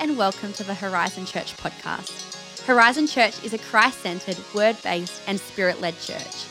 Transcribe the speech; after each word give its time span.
and 0.00 0.16
welcome 0.16 0.52
to 0.52 0.62
the 0.62 0.74
Horizon 0.74 1.26
Church 1.26 1.56
podcast. 1.56 2.64
Horizon 2.64 3.08
Church 3.08 3.42
is 3.44 3.52
a 3.52 3.58
Christ 3.58 3.98
centered, 3.98 4.36
word 4.54 4.76
based, 4.84 5.22
and 5.26 5.40
spirit 5.40 5.80
led 5.80 5.98
church. 5.98 6.46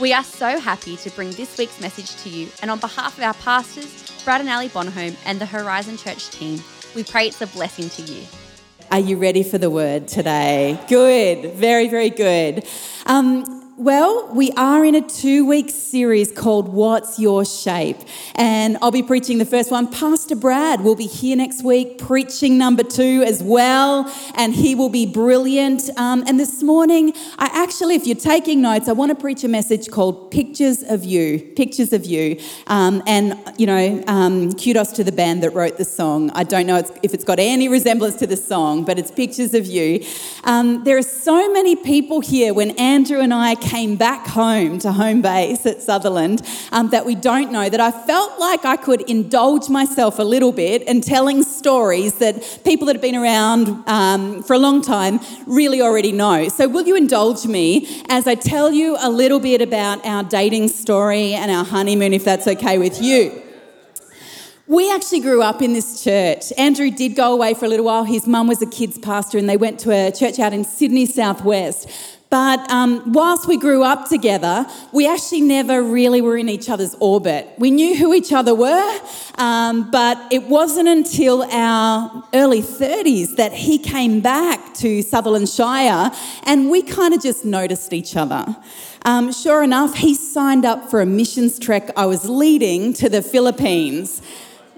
We 0.00 0.12
are 0.12 0.24
so 0.24 0.58
happy 0.58 0.96
to 0.96 1.10
bring 1.10 1.30
this 1.32 1.56
week's 1.58 1.80
message 1.80 2.16
to 2.22 2.28
you, 2.28 2.48
and 2.60 2.72
on 2.72 2.80
behalf 2.80 3.16
of 3.16 3.22
our 3.22 3.34
pastors, 3.34 4.20
Brad 4.24 4.40
and 4.40 4.50
Ali 4.50 4.68
Bonholm, 4.68 5.16
and 5.26 5.40
the 5.40 5.46
Horizon 5.46 5.96
Church 5.96 6.30
team, 6.30 6.60
we 6.96 7.04
pray 7.04 7.28
it's 7.28 7.40
a 7.40 7.46
blessing 7.46 7.88
to 7.90 8.02
you. 8.12 8.24
Are 8.90 8.98
you 8.98 9.16
ready 9.16 9.44
for 9.44 9.58
the 9.58 9.70
word 9.70 10.08
today? 10.08 10.80
Good, 10.88 11.54
very, 11.54 11.88
very 11.88 12.10
good. 12.10 12.66
Um, 13.06 13.57
well, 13.78 14.28
we 14.34 14.50
are 14.56 14.84
in 14.84 14.96
a 14.96 15.00
two 15.00 15.46
week 15.46 15.70
series 15.70 16.32
called 16.32 16.68
What's 16.68 17.16
Your 17.20 17.44
Shape? 17.44 17.98
And 18.34 18.76
I'll 18.82 18.90
be 18.90 19.04
preaching 19.04 19.38
the 19.38 19.44
first 19.44 19.70
one. 19.70 19.86
Pastor 19.86 20.34
Brad 20.34 20.80
will 20.80 20.96
be 20.96 21.06
here 21.06 21.36
next 21.36 21.62
week 21.62 21.96
preaching 21.96 22.58
number 22.58 22.82
two 22.82 23.22
as 23.24 23.40
well, 23.40 24.12
and 24.34 24.52
he 24.52 24.74
will 24.74 24.88
be 24.88 25.06
brilliant. 25.06 25.90
Um, 25.96 26.24
and 26.26 26.40
this 26.40 26.60
morning, 26.60 27.12
I 27.38 27.50
actually, 27.52 27.94
if 27.94 28.04
you're 28.04 28.16
taking 28.16 28.60
notes, 28.60 28.88
I 28.88 28.92
want 28.94 29.10
to 29.10 29.14
preach 29.14 29.44
a 29.44 29.48
message 29.48 29.88
called 29.90 30.32
Pictures 30.32 30.82
of 30.82 31.04
You. 31.04 31.38
Pictures 31.38 31.92
of 31.92 32.04
You. 32.04 32.40
Um, 32.66 33.00
and, 33.06 33.38
you 33.58 33.66
know, 33.66 34.02
um, 34.08 34.54
kudos 34.54 34.90
to 34.92 35.04
the 35.04 35.12
band 35.12 35.44
that 35.44 35.50
wrote 35.50 35.76
the 35.76 35.84
song. 35.84 36.32
I 36.34 36.42
don't 36.42 36.66
know 36.66 36.78
if 36.78 37.14
it's 37.14 37.24
got 37.24 37.38
any 37.38 37.68
resemblance 37.68 38.16
to 38.16 38.26
the 38.26 38.36
song, 38.36 38.84
but 38.84 38.98
it's 38.98 39.12
Pictures 39.12 39.54
of 39.54 39.66
You. 39.66 40.04
Um, 40.42 40.82
there 40.82 40.98
are 40.98 41.02
so 41.02 41.52
many 41.52 41.76
people 41.76 42.18
here 42.18 42.52
when 42.52 42.72
Andrew 42.72 43.20
and 43.20 43.32
I 43.32 43.54
came 43.68 43.96
back 43.96 44.26
home 44.26 44.78
to 44.78 44.92
home 44.92 45.20
base 45.20 45.66
at 45.66 45.82
Sutherland 45.82 46.40
um, 46.72 46.88
that 46.88 47.04
we 47.04 47.14
don't 47.14 47.52
know, 47.52 47.68
that 47.68 47.80
I 47.80 47.90
felt 47.90 48.40
like 48.40 48.64
I 48.64 48.76
could 48.76 49.02
indulge 49.02 49.68
myself 49.68 50.18
a 50.18 50.22
little 50.22 50.52
bit 50.52 50.82
in 50.82 51.02
telling 51.02 51.42
stories 51.42 52.14
that 52.14 52.60
people 52.64 52.86
that 52.86 52.96
have 52.96 53.02
been 53.02 53.14
around 53.14 53.86
um, 53.86 54.42
for 54.42 54.54
a 54.54 54.58
long 54.58 54.80
time 54.80 55.20
really 55.46 55.82
already 55.82 56.12
know. 56.12 56.48
So, 56.48 56.66
will 56.66 56.86
you 56.86 56.96
indulge 56.96 57.46
me 57.46 58.02
as 58.08 58.26
I 58.26 58.34
tell 58.34 58.72
you 58.72 58.96
a 59.00 59.10
little 59.10 59.38
bit 59.38 59.60
about 59.60 60.04
our 60.06 60.24
dating 60.24 60.68
story 60.68 61.34
and 61.34 61.50
our 61.50 61.64
honeymoon, 61.64 62.14
if 62.14 62.24
that's 62.24 62.46
okay 62.46 62.78
with 62.78 63.02
you? 63.02 63.42
We 64.66 64.92
actually 64.92 65.20
grew 65.20 65.42
up 65.42 65.62
in 65.62 65.72
this 65.72 66.04
church. 66.04 66.52
Andrew 66.58 66.90
did 66.90 67.16
go 67.16 67.32
away 67.32 67.54
for 67.54 67.64
a 67.64 67.68
little 67.68 67.86
while. 67.86 68.04
His 68.04 68.26
mum 68.26 68.48
was 68.48 68.60
a 68.60 68.66
kids 68.66 68.98
pastor, 68.98 69.38
and 69.38 69.48
they 69.48 69.56
went 69.56 69.80
to 69.80 69.90
a 69.90 70.12
church 70.12 70.38
out 70.38 70.52
in 70.52 70.64
Sydney 70.64 71.06
Southwest. 71.06 71.88
But 72.30 72.70
um, 72.70 73.12
whilst 73.12 73.48
we 73.48 73.56
grew 73.56 73.82
up 73.82 74.08
together, 74.08 74.66
we 74.92 75.08
actually 75.08 75.40
never 75.40 75.82
really 75.82 76.20
were 76.20 76.36
in 76.36 76.50
each 76.50 76.68
other's 76.68 76.94
orbit. 77.00 77.48
We 77.56 77.70
knew 77.70 77.96
who 77.96 78.12
each 78.12 78.32
other 78.34 78.54
were, 78.54 79.00
um, 79.36 79.90
but 79.90 80.30
it 80.30 80.42
wasn't 80.42 80.88
until 80.88 81.42
our 81.44 82.22
early 82.34 82.60
30s 82.60 83.36
that 83.36 83.54
he 83.54 83.78
came 83.78 84.20
back 84.20 84.74
to 84.74 85.00
Sutherland 85.00 85.48
Shire 85.48 86.10
and 86.44 86.70
we 86.70 86.82
kind 86.82 87.14
of 87.14 87.22
just 87.22 87.46
noticed 87.46 87.94
each 87.94 88.14
other. 88.14 88.56
Um, 89.06 89.32
sure 89.32 89.62
enough, 89.62 89.94
he 89.94 90.14
signed 90.14 90.66
up 90.66 90.90
for 90.90 91.00
a 91.00 91.06
missions 91.06 91.58
trek 91.58 91.90
I 91.96 92.04
was 92.04 92.28
leading 92.28 92.92
to 92.94 93.08
the 93.08 93.22
Philippines. 93.22 94.20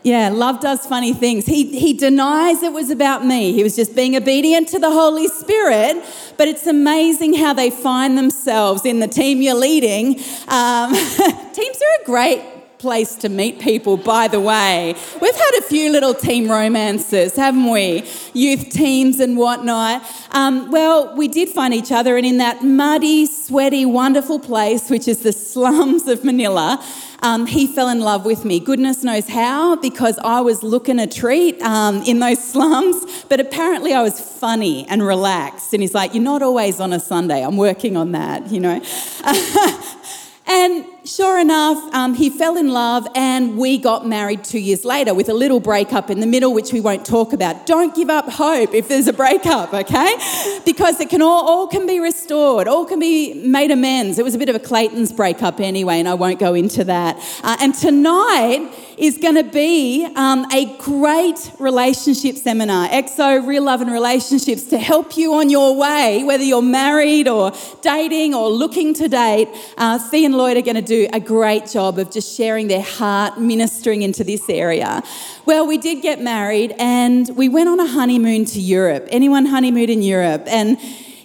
Yeah, 0.02 0.30
love 0.30 0.60
does 0.60 0.86
funny 0.86 1.12
things. 1.12 1.44
He, 1.44 1.78
he 1.78 1.92
denies 1.92 2.62
it 2.62 2.72
was 2.72 2.90
about 2.90 3.24
me. 3.24 3.52
He 3.52 3.62
was 3.62 3.76
just 3.76 3.94
being 3.94 4.16
obedient 4.16 4.68
to 4.68 4.78
the 4.78 4.90
Holy 4.90 5.28
Spirit. 5.28 6.02
But 6.38 6.48
it's 6.48 6.66
amazing 6.66 7.34
how 7.34 7.52
they 7.52 7.70
find 7.70 8.16
themselves 8.16 8.86
in 8.86 9.00
the 9.00 9.08
team 9.08 9.42
you're 9.42 9.54
leading. 9.54 10.18
Um, 10.48 10.92
teams 11.52 11.82
are 11.82 12.02
a 12.02 12.04
great 12.06 12.42
place 12.80 13.14
to 13.14 13.28
meet 13.28 13.60
people, 13.60 13.98
by 13.98 14.26
the 14.26 14.40
way. 14.40 14.94
We've 15.20 15.34
had 15.36 15.58
a 15.58 15.62
few 15.62 15.92
little 15.92 16.14
team 16.14 16.50
romances, 16.50 17.36
haven't 17.36 17.70
we? 17.70 18.10
Youth 18.32 18.70
teams 18.70 19.20
and 19.20 19.36
whatnot. 19.36 20.02
Um, 20.30 20.70
well, 20.70 21.14
we 21.14 21.28
did 21.28 21.50
find 21.50 21.74
each 21.74 21.92
other, 21.92 22.16
and 22.16 22.24
in 22.24 22.38
that 22.38 22.64
muddy, 22.64 23.26
sweaty, 23.26 23.84
wonderful 23.84 24.38
place, 24.38 24.88
which 24.88 25.06
is 25.06 25.18
the 25.18 25.32
slums 25.32 26.08
of 26.08 26.24
Manila, 26.24 26.82
um, 27.22 27.46
he 27.46 27.66
fell 27.66 27.88
in 27.88 28.00
love 28.00 28.24
with 28.24 28.44
me. 28.44 28.60
Goodness 28.60 29.04
knows 29.04 29.28
how, 29.28 29.76
because 29.76 30.18
I 30.18 30.40
was 30.40 30.62
looking 30.62 30.98
a 30.98 31.06
treat 31.06 31.60
um, 31.62 32.02
in 32.02 32.18
those 32.18 32.42
slums, 32.52 33.24
but 33.28 33.40
apparently 33.40 33.92
I 33.92 34.02
was 34.02 34.20
funny 34.20 34.86
and 34.88 35.02
relaxed. 35.02 35.72
And 35.72 35.82
he's 35.82 35.94
like, 35.94 36.14
You're 36.14 36.22
not 36.22 36.42
always 36.42 36.80
on 36.80 36.92
a 36.92 37.00
Sunday. 37.00 37.42
I'm 37.42 37.56
working 37.56 37.96
on 37.96 38.12
that, 38.12 38.50
you 38.50 38.60
know. 38.60 38.82
and 40.46 40.84
sure 41.10 41.38
enough, 41.38 41.78
um, 41.92 42.14
he 42.14 42.30
fell 42.30 42.56
in 42.56 42.68
love 42.68 43.06
and 43.14 43.56
we 43.56 43.78
got 43.78 44.06
married 44.06 44.44
two 44.44 44.60
years 44.60 44.84
later 44.84 45.12
with 45.12 45.28
a 45.28 45.34
little 45.34 45.58
breakup 45.58 46.08
in 46.08 46.20
the 46.20 46.26
middle, 46.26 46.54
which 46.54 46.72
we 46.72 46.80
won't 46.80 47.04
talk 47.04 47.32
about. 47.32 47.66
Don't 47.66 47.94
give 47.94 48.08
up 48.08 48.28
hope 48.28 48.74
if 48.74 48.88
there's 48.88 49.08
a 49.08 49.12
breakup, 49.12 49.74
okay? 49.74 50.16
Because 50.64 51.00
it 51.00 51.10
can 51.10 51.20
all, 51.20 51.48
all 51.48 51.66
can 51.66 51.86
be 51.86 51.98
restored, 51.98 52.68
all 52.68 52.84
can 52.84 53.00
be 53.00 53.34
made 53.34 53.70
amends. 53.70 54.18
It 54.18 54.24
was 54.24 54.34
a 54.34 54.38
bit 54.38 54.48
of 54.48 54.54
a 54.54 54.60
Clayton's 54.60 55.12
breakup 55.12 55.60
anyway, 55.60 55.98
and 55.98 56.08
I 56.08 56.14
won't 56.14 56.38
go 56.38 56.54
into 56.54 56.84
that. 56.84 57.16
Uh, 57.42 57.56
and 57.60 57.74
tonight, 57.74 58.72
is 59.00 59.16
going 59.16 59.34
to 59.34 59.42
be 59.42 60.06
um, 60.14 60.44
a 60.52 60.76
great 60.76 61.50
relationship 61.58 62.36
seminar, 62.36 62.86
EXO 62.88 63.46
Real 63.46 63.62
Love 63.62 63.80
and 63.80 63.90
Relationships, 63.90 64.64
to 64.64 64.78
help 64.78 65.16
you 65.16 65.32
on 65.32 65.48
your 65.48 65.74
way, 65.74 66.22
whether 66.22 66.44
you're 66.44 66.60
married 66.60 67.26
or 67.26 67.50
dating 67.80 68.34
or 68.34 68.50
looking 68.50 68.92
to 68.92 69.08
date. 69.08 69.48
Uh, 69.78 69.98
Fee 69.98 70.26
and 70.26 70.36
Lloyd 70.36 70.58
are 70.58 70.62
going 70.62 70.76
to 70.76 70.82
do 70.82 71.08
a 71.14 71.20
great 71.20 71.66
job 71.66 71.98
of 71.98 72.10
just 72.10 72.36
sharing 72.36 72.68
their 72.68 72.82
heart, 72.82 73.40
ministering 73.40 74.02
into 74.02 74.22
this 74.22 74.50
area. 74.50 75.02
Well, 75.46 75.66
we 75.66 75.78
did 75.78 76.02
get 76.02 76.20
married 76.20 76.74
and 76.78 77.26
we 77.34 77.48
went 77.48 77.70
on 77.70 77.80
a 77.80 77.86
honeymoon 77.86 78.44
to 78.46 78.60
Europe. 78.60 79.08
Anyone 79.10 79.46
honeymoon 79.46 79.88
in 79.88 80.02
Europe? 80.02 80.42
And 80.46 80.78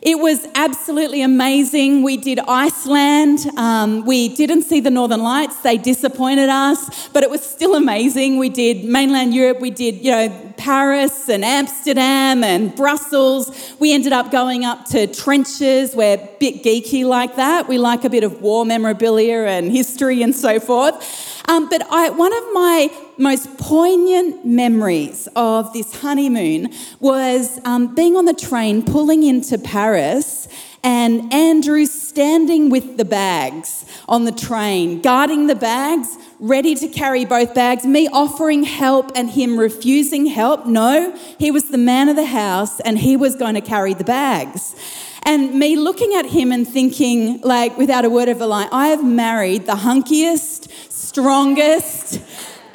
it 0.06 0.20
was 0.20 0.46
absolutely 0.54 1.24
amazing. 1.24 2.04
We 2.04 2.16
did 2.16 2.38
Iceland. 2.38 3.40
Um, 3.58 4.06
we 4.06 4.30
didn't 4.30 4.62
see 4.62 4.80
the 4.80 4.92
Northern 4.92 5.24
Lights. 5.24 5.60
They 5.62 5.78
disappointed 5.78 6.48
us, 6.48 7.10
but 7.10 7.24
it 7.24 7.30
was 7.32 7.42
still 7.42 7.74
amazing. 7.74 8.38
We 8.38 8.50
did 8.50 8.86
mainland 8.86 9.34
Europe. 9.34 9.60
We 9.60 9.72
did, 9.72 10.06
you 10.06 10.12
know, 10.12 10.54
Paris 10.58 11.28
and 11.28 11.44
Amsterdam 11.44 12.44
and 12.44 12.76
Brussels. 12.76 13.76
We 13.80 13.96
ended 13.96 14.14
up 14.14 14.30
going 14.30 14.64
up 14.64 14.86
to 14.90 15.08
trenches. 15.08 15.96
We're 15.96 16.18
a 16.18 16.30
bit 16.40 16.62
geeky 16.62 17.04
like 17.04 17.36
that. 17.38 17.68
We 17.68 17.80
like 17.80 18.04
a 18.04 18.10
bit 18.12 18.24
of 18.24 18.44
war 18.44 18.64
memorabilia 18.64 19.48
and 19.48 19.72
history 19.72 20.22
and 20.22 20.36
so 20.36 20.60
forth. 20.60 21.44
Um, 21.50 21.68
but 21.68 21.82
I, 21.90 22.12
one 22.12 22.32
of 22.32 22.44
my 22.54 22.92
most 23.18 23.58
poignant 23.58 24.46
memories 24.46 25.28
of 25.36 25.74
this 25.74 26.02
honeymoon 26.02 26.74
was 27.00 27.60
um, 27.66 27.96
being 27.96 28.16
on 28.16 28.26
the 28.26 28.34
train 28.34 28.84
pulling 28.84 29.24
into 29.24 29.58
Paris 29.58 30.48
and 30.84 31.34
Andrew 31.34 31.86
standing 31.88 32.70
with 32.70 32.98
the 32.98 33.06
bags 33.06 33.86
on 34.08 34.26
the 34.26 34.32
train, 34.32 35.02
guarding 35.02 35.48
the 35.48 35.56
bags, 35.56 36.16
ready 36.40 36.76
to 36.76 36.88
carry 36.88 37.26
both 37.26 37.56
bags, 37.56 37.86
me 37.86 38.08
offering 38.14 38.64
help 38.64 39.12
and 39.16 39.32
him 39.32 39.58
refusing 39.58 40.28
help. 40.28 40.68
No, 40.68 41.18
he 41.40 41.50
was 41.50 41.70
the 41.70 41.80
man 41.80 42.08
of 42.08 42.16
the 42.16 42.26
house 42.26 42.80
and 42.82 43.00
he 43.00 43.18
was 43.18 43.36
going 43.36 43.56
to 43.56 43.62
carry 43.62 43.96
the 43.96 44.04
bags. 44.04 44.76
And 45.24 45.56
me 45.56 45.76
looking 45.76 46.14
at 46.14 46.28
him 46.28 46.52
and 46.52 46.68
thinking, 46.68 47.42
like, 47.42 47.80
without 47.80 48.06
a 48.06 48.10
word 48.12 48.30
of 48.30 48.40
a 48.42 48.46
lie, 48.46 48.70
I 48.72 48.90
have 48.90 49.04
married 49.04 49.66
the 49.66 49.74
hunkiest, 49.74 50.70
strongest, 50.92 52.20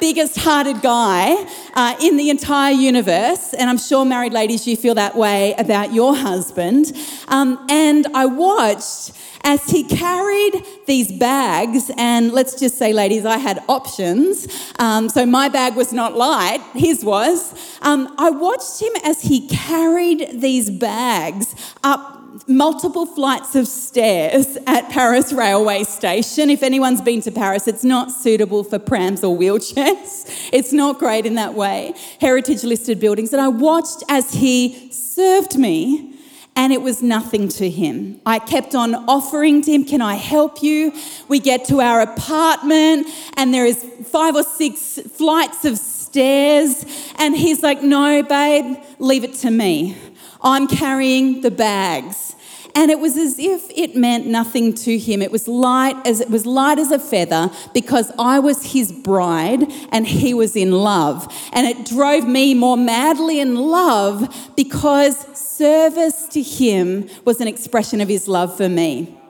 biggest 0.01 0.35
hearted 0.39 0.81
guy 0.81 1.35
uh, 1.75 1.95
in 2.01 2.17
the 2.17 2.29
entire 2.31 2.73
universe. 2.73 3.53
And 3.53 3.69
I'm 3.69 3.77
sure, 3.77 4.03
married 4.03 4.33
ladies, 4.33 4.67
you 4.67 4.75
feel 4.75 4.95
that 4.95 5.15
way 5.15 5.53
about 5.53 5.93
your 5.93 6.15
husband. 6.15 6.91
Um, 7.27 7.65
and 7.69 8.07
I 8.15 8.25
watched 8.25 9.13
as 9.43 9.69
he 9.69 9.83
carried 9.83 10.63
these 10.85 11.11
bags, 11.11 11.89
and 11.97 12.31
let's 12.31 12.59
just 12.59 12.77
say, 12.77 12.93
ladies, 12.93 13.25
I 13.25 13.37
had 13.37 13.63
options. 13.67 14.47
Um, 14.77 15.09
so 15.09 15.25
my 15.25 15.49
bag 15.49 15.75
was 15.75 15.93
not 15.93 16.15
light, 16.15 16.61
his 16.73 17.03
was. 17.03 17.53
Um, 17.81 18.13
I 18.17 18.29
watched 18.31 18.81
him 18.81 18.91
as 19.03 19.21
he 19.21 19.47
carried 19.47 20.41
these 20.41 20.69
bags 20.69 21.55
up 21.83 22.20
multiple 22.47 23.05
flights 23.05 23.55
of 23.55 23.67
stairs 23.67 24.57
at 24.67 24.89
Paris 24.89 25.31
railway 25.33 25.83
station. 25.83 26.49
If 26.49 26.63
anyone's 26.63 27.01
been 27.01 27.21
to 27.21 27.31
Paris, 27.31 27.67
it's 27.67 27.83
not 27.83 28.11
suitable 28.11 28.63
for 28.63 28.79
prams 28.79 29.23
or 29.23 29.37
wheelchairs. 29.37 30.27
It's 30.51 30.73
not 30.73 30.99
great 30.99 31.25
in 31.25 31.35
that 31.35 31.53
way. 31.53 31.93
Heritage 32.19 32.63
listed 32.63 32.99
buildings. 32.99 33.31
And 33.31 33.41
I 33.41 33.47
watched 33.47 34.03
as 34.09 34.33
he 34.33 34.91
served 34.91 35.57
me 35.57 36.11
and 36.55 36.73
it 36.73 36.81
was 36.81 37.01
nothing 37.01 37.47
to 37.47 37.69
him. 37.69 38.19
I 38.25 38.39
kept 38.39 38.75
on 38.75 38.93
offering 39.07 39.61
to 39.63 39.71
him, 39.71 39.85
Can 39.85 40.01
I 40.01 40.15
help 40.15 40.61
you? 40.61 40.93
We 41.27 41.39
get 41.39 41.65
to 41.65 41.79
our 41.79 42.01
apartment, 42.01 43.07
and 43.37 43.53
there 43.53 43.65
is 43.65 43.85
five 44.05 44.35
or 44.35 44.43
six 44.43 44.99
flights 44.99 45.63
of 45.63 45.77
stairs, 45.77 46.85
and 47.17 47.35
he's 47.35 47.63
like, 47.63 47.81
No, 47.81 48.21
babe, 48.21 48.77
leave 48.99 49.23
it 49.23 49.33
to 49.35 49.51
me. 49.51 49.95
I'm 50.43 50.67
carrying 50.67 51.41
the 51.41 51.51
bags. 51.51 52.35
and 52.73 52.89
it 52.89 52.99
was 52.99 53.17
as 53.17 53.37
if 53.37 53.69
it 53.75 53.97
meant 53.97 54.25
nothing 54.27 54.73
to 54.73 54.97
him. 54.97 55.21
It 55.21 55.29
was 55.29 55.45
light 55.47 55.95
as 56.05 56.21
it 56.21 56.29
was 56.29 56.45
light 56.45 56.79
as 56.79 56.89
a 56.91 56.99
feather 56.99 57.51
because 57.73 58.11
I 58.17 58.39
was 58.39 58.71
his 58.71 58.91
bride 58.93 59.69
and 59.91 60.07
he 60.07 60.33
was 60.33 60.55
in 60.55 60.71
love. 60.71 61.27
And 61.51 61.67
it 61.67 61.85
drove 61.85 62.25
me 62.25 62.53
more 62.53 62.77
madly 62.77 63.41
in 63.41 63.55
love 63.55 64.53
because 64.55 65.17
service 65.37 66.27
to 66.29 66.41
him 66.41 67.09
was 67.25 67.41
an 67.41 67.47
expression 67.47 67.99
of 67.99 68.07
his 68.07 68.27
love 68.27 68.55
for 68.55 68.69
me. 68.69 69.20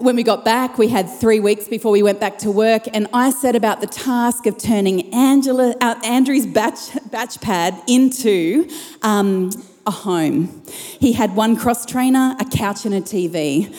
When 0.00 0.16
we 0.16 0.22
got 0.24 0.44
back, 0.44 0.78
we 0.78 0.88
had 0.88 1.08
three 1.08 1.40
weeks 1.40 1.68
before 1.68 1.92
we 1.92 2.02
went 2.02 2.20
back 2.20 2.38
to 2.38 2.50
work, 2.50 2.82
and 2.92 3.06
I 3.14 3.30
set 3.30 3.56
about 3.56 3.80
the 3.80 3.86
task 3.86 4.46
of 4.46 4.58
turning 4.58 5.14
Angela, 5.14 5.74
uh, 5.80 5.94
Andrew's 6.04 6.44
batch, 6.44 6.90
batch 7.10 7.40
pad 7.40 7.80
into 7.86 8.68
um, 9.02 9.50
a 9.86 9.90
home. 9.90 10.62
He 10.98 11.12
had 11.12 11.36
one 11.36 11.56
cross 11.56 11.86
trainer, 11.86 12.36
a 12.38 12.44
couch, 12.44 12.84
and 12.84 12.94
a 12.94 13.00
TV, 13.00 13.74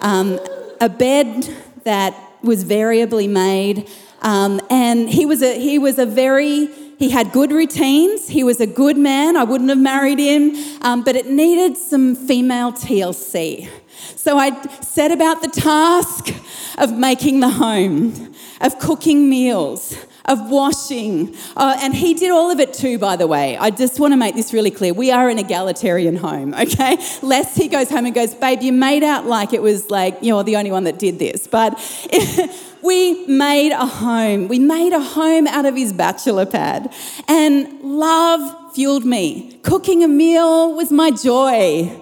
um, 0.00 0.40
a 0.80 0.88
bed 0.88 1.48
that 1.84 2.14
was 2.42 2.64
variably 2.64 3.28
made, 3.28 3.88
um, 4.20 4.60
and 4.68 5.08
he 5.08 5.24
was 5.24 5.42
a 5.42 5.58
he 5.58 5.78
was 5.78 5.98
a 5.98 6.06
very 6.06 6.68
he 7.02 7.10
had 7.10 7.32
good 7.32 7.50
routines. 7.50 8.28
He 8.28 8.44
was 8.44 8.60
a 8.60 8.66
good 8.66 8.96
man. 8.96 9.36
I 9.36 9.42
wouldn't 9.42 9.70
have 9.70 9.78
married 9.80 10.20
him, 10.20 10.54
um, 10.82 11.02
but 11.02 11.16
it 11.16 11.28
needed 11.28 11.76
some 11.76 12.14
female 12.14 12.70
TLC. 12.72 13.68
So 14.14 14.38
I 14.38 14.62
set 14.82 15.10
about 15.10 15.42
the 15.42 15.48
task 15.48 16.32
of 16.78 16.96
making 16.96 17.40
the 17.40 17.48
home, 17.48 18.32
of 18.60 18.78
cooking 18.78 19.28
meals, 19.28 19.96
of 20.26 20.50
washing. 20.50 21.34
Uh, 21.56 21.76
and 21.80 21.94
he 21.94 22.14
did 22.14 22.30
all 22.30 22.50
of 22.50 22.60
it 22.60 22.72
too, 22.72 22.98
by 22.98 23.16
the 23.16 23.26
way. 23.26 23.56
I 23.56 23.70
just 23.70 23.98
want 23.98 24.12
to 24.12 24.16
make 24.16 24.34
this 24.34 24.52
really 24.52 24.70
clear. 24.70 24.92
We 24.94 25.10
are 25.10 25.28
an 25.28 25.38
egalitarian 25.38 26.16
home, 26.16 26.54
okay? 26.58 26.96
Lest 27.22 27.56
he 27.56 27.68
goes 27.68 27.90
home 27.90 28.06
and 28.06 28.14
goes, 28.14 28.34
Babe, 28.34 28.62
you 28.62 28.72
made 28.72 29.02
out 29.02 29.26
like 29.26 29.52
it 29.52 29.62
was 29.62 29.90
like 29.90 30.18
you're 30.22 30.44
the 30.44 30.56
only 30.56 30.70
one 30.70 30.84
that 30.84 30.98
did 30.98 31.18
this. 31.18 31.46
But 31.46 31.78
we 32.82 33.26
made 33.26 33.72
a 33.72 33.86
home. 33.86 34.48
We 34.48 34.58
made 34.58 34.92
a 34.92 35.00
home 35.00 35.46
out 35.46 35.66
of 35.66 35.76
his 35.76 35.92
bachelor 35.92 36.46
pad. 36.46 36.92
And 37.28 37.80
love 37.82 38.74
fueled 38.74 39.04
me. 39.04 39.58
Cooking 39.62 40.02
a 40.02 40.08
meal 40.08 40.74
was 40.74 40.90
my 40.90 41.10
joy. 41.10 42.00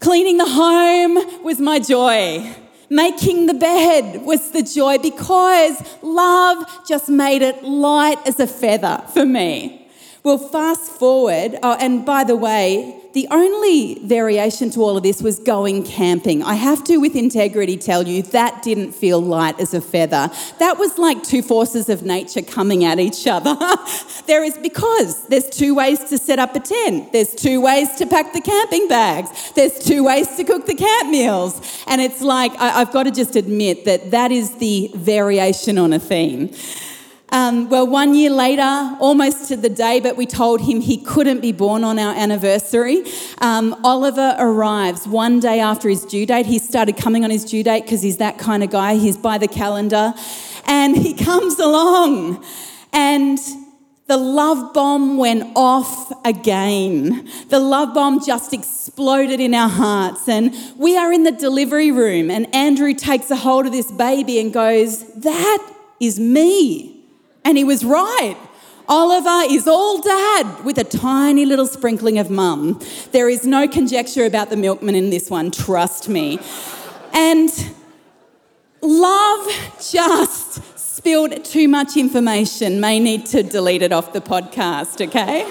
Cleaning 0.00 0.38
the 0.38 0.48
home 0.48 1.44
was 1.44 1.60
my 1.60 1.78
joy. 1.78 2.61
Making 2.92 3.46
the 3.46 3.54
bed 3.54 4.20
was 4.20 4.50
the 4.50 4.62
joy 4.62 4.98
because 4.98 5.82
love 6.02 6.62
just 6.86 7.08
made 7.08 7.40
it 7.40 7.64
light 7.64 8.18
as 8.26 8.38
a 8.38 8.46
feather 8.46 9.02
for 9.14 9.24
me. 9.24 9.81
Well, 10.24 10.38
fast 10.38 10.82
forward, 10.82 11.58
oh, 11.64 11.76
and 11.80 12.06
by 12.06 12.22
the 12.22 12.36
way, 12.36 12.96
the 13.12 13.26
only 13.32 13.98
variation 14.06 14.70
to 14.70 14.80
all 14.80 14.96
of 14.96 15.02
this 15.02 15.20
was 15.20 15.40
going 15.40 15.82
camping. 15.82 16.44
I 16.44 16.54
have 16.54 16.84
to, 16.84 16.98
with 16.98 17.16
integrity, 17.16 17.76
tell 17.76 18.06
you 18.06 18.22
that 18.22 18.62
didn't 18.62 18.92
feel 18.92 19.20
light 19.20 19.58
as 19.58 19.74
a 19.74 19.80
feather. 19.80 20.30
That 20.60 20.78
was 20.78 20.96
like 20.96 21.24
two 21.24 21.42
forces 21.42 21.88
of 21.88 22.04
nature 22.04 22.40
coming 22.40 22.84
at 22.84 23.00
each 23.00 23.26
other. 23.26 23.56
there 24.26 24.44
is 24.44 24.56
because 24.58 25.26
there's 25.26 25.50
two 25.50 25.74
ways 25.74 25.98
to 26.04 26.18
set 26.18 26.38
up 26.38 26.54
a 26.54 26.60
tent, 26.60 27.12
there's 27.12 27.34
two 27.34 27.60
ways 27.60 27.96
to 27.96 28.06
pack 28.06 28.32
the 28.32 28.40
camping 28.40 28.86
bags, 28.86 29.50
there's 29.56 29.76
two 29.80 30.04
ways 30.04 30.36
to 30.36 30.44
cook 30.44 30.66
the 30.66 30.76
camp 30.76 31.10
meals. 31.10 31.60
And 31.88 32.00
it's 32.00 32.20
like, 32.20 32.52
I, 32.60 32.80
I've 32.80 32.92
got 32.92 33.02
to 33.02 33.10
just 33.10 33.34
admit 33.34 33.86
that 33.86 34.12
that 34.12 34.30
is 34.30 34.54
the 34.58 34.92
variation 34.94 35.78
on 35.78 35.92
a 35.92 35.98
theme. 35.98 36.54
Um, 37.32 37.70
well, 37.70 37.86
one 37.86 38.14
year 38.14 38.28
later, 38.28 38.94
almost 39.00 39.48
to 39.48 39.56
the 39.56 39.70
day, 39.70 40.00
but 40.00 40.18
we 40.18 40.26
told 40.26 40.60
him 40.60 40.82
he 40.82 40.98
couldn't 40.98 41.40
be 41.40 41.50
born 41.50 41.82
on 41.82 41.98
our 41.98 42.14
anniversary. 42.14 43.04
Um, 43.38 43.74
Oliver 43.82 44.36
arrives 44.38 45.08
one 45.08 45.40
day 45.40 45.58
after 45.58 45.88
his 45.88 46.04
due 46.04 46.26
date. 46.26 46.44
He 46.44 46.58
started 46.58 46.98
coming 46.98 47.24
on 47.24 47.30
his 47.30 47.46
due 47.46 47.64
date 47.64 47.84
because 47.84 48.02
he's 48.02 48.18
that 48.18 48.36
kind 48.36 48.62
of 48.62 48.68
guy. 48.68 48.96
He's 48.96 49.16
by 49.16 49.38
the 49.38 49.48
calendar. 49.48 50.12
And 50.66 50.94
he 50.94 51.14
comes 51.14 51.58
along, 51.58 52.44
and 52.92 53.38
the 54.08 54.18
love 54.18 54.74
bomb 54.74 55.16
went 55.16 55.52
off 55.56 56.12
again. 56.26 57.26
The 57.48 57.60
love 57.60 57.94
bomb 57.94 58.22
just 58.22 58.52
exploded 58.52 59.40
in 59.40 59.54
our 59.54 59.70
hearts. 59.70 60.28
And 60.28 60.54
we 60.76 60.98
are 60.98 61.10
in 61.10 61.22
the 61.22 61.32
delivery 61.32 61.92
room, 61.92 62.30
and 62.30 62.54
Andrew 62.54 62.92
takes 62.92 63.30
a 63.30 63.36
hold 63.36 63.64
of 63.64 63.72
this 63.72 63.90
baby 63.90 64.38
and 64.38 64.52
goes, 64.52 65.02
That 65.14 65.66
is 65.98 66.20
me. 66.20 66.91
And 67.44 67.58
he 67.58 67.64
was 67.64 67.84
right. 67.84 68.36
Oliver 68.88 69.52
is 69.52 69.66
all 69.66 70.00
dad 70.00 70.64
with 70.64 70.78
a 70.78 70.84
tiny 70.84 71.46
little 71.46 71.66
sprinkling 71.66 72.18
of 72.18 72.30
mum. 72.30 72.80
There 73.12 73.28
is 73.28 73.46
no 73.46 73.68
conjecture 73.68 74.24
about 74.24 74.50
the 74.50 74.56
milkman 74.56 74.94
in 74.94 75.10
this 75.10 75.30
one, 75.30 75.50
trust 75.50 76.08
me. 76.08 76.40
And 77.12 77.50
love 78.80 79.48
just 79.80 80.78
spilled 80.78 81.44
too 81.44 81.68
much 81.68 81.96
information. 81.96 82.80
May 82.80 82.98
need 82.98 83.26
to 83.26 83.42
delete 83.42 83.82
it 83.82 83.92
off 83.92 84.12
the 84.12 84.20
podcast, 84.20 85.00
okay? 85.00 85.48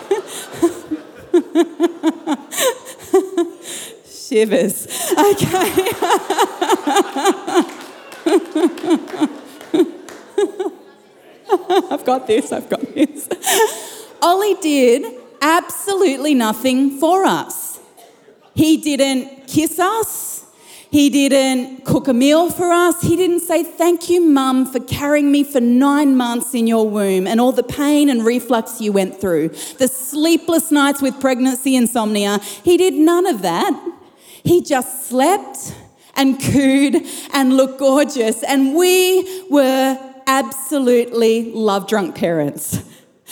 Shivers. 4.05 4.87
Okay. 5.17 5.91
I've 11.91 12.05
got 12.05 12.27
this, 12.27 12.51
I've 12.51 12.69
got 12.69 12.81
this. 12.93 13.27
Ollie 14.21 14.55
did 14.61 15.19
absolutely 15.41 16.33
nothing 16.33 16.99
for 16.99 17.25
us. 17.25 17.79
He 18.53 18.77
didn't 18.77 19.47
kiss 19.47 19.79
us. 19.79 20.45
He 20.91 21.09
didn't 21.09 21.85
cook 21.85 22.09
a 22.09 22.13
meal 22.13 22.49
for 22.49 22.69
us. 22.69 23.01
He 23.01 23.15
didn't 23.15 23.39
say, 23.39 23.63
Thank 23.63 24.09
you, 24.09 24.21
mum, 24.21 24.65
for 24.65 24.79
carrying 24.79 25.31
me 25.31 25.43
for 25.43 25.61
nine 25.61 26.17
months 26.17 26.53
in 26.53 26.67
your 26.67 26.89
womb 26.89 27.27
and 27.27 27.39
all 27.39 27.53
the 27.53 27.63
pain 27.63 28.09
and 28.09 28.25
reflux 28.25 28.81
you 28.81 28.91
went 28.91 29.19
through, 29.19 29.49
the 29.79 29.87
sleepless 29.87 30.69
nights 30.69 31.01
with 31.01 31.19
pregnancy 31.21 31.77
insomnia. 31.77 32.39
He 32.39 32.75
did 32.77 32.93
none 32.93 33.25
of 33.25 33.41
that. 33.41 33.73
He 34.43 34.61
just 34.61 35.07
slept 35.07 35.73
and 36.15 36.41
cooed 36.41 37.05
and 37.33 37.55
looked 37.55 37.79
gorgeous. 37.79 38.43
And 38.43 38.75
we 38.75 39.49
were 39.49 40.10
absolutely 40.27 41.51
love 41.51 41.87
drunk 41.87 42.15
parents. 42.15 42.81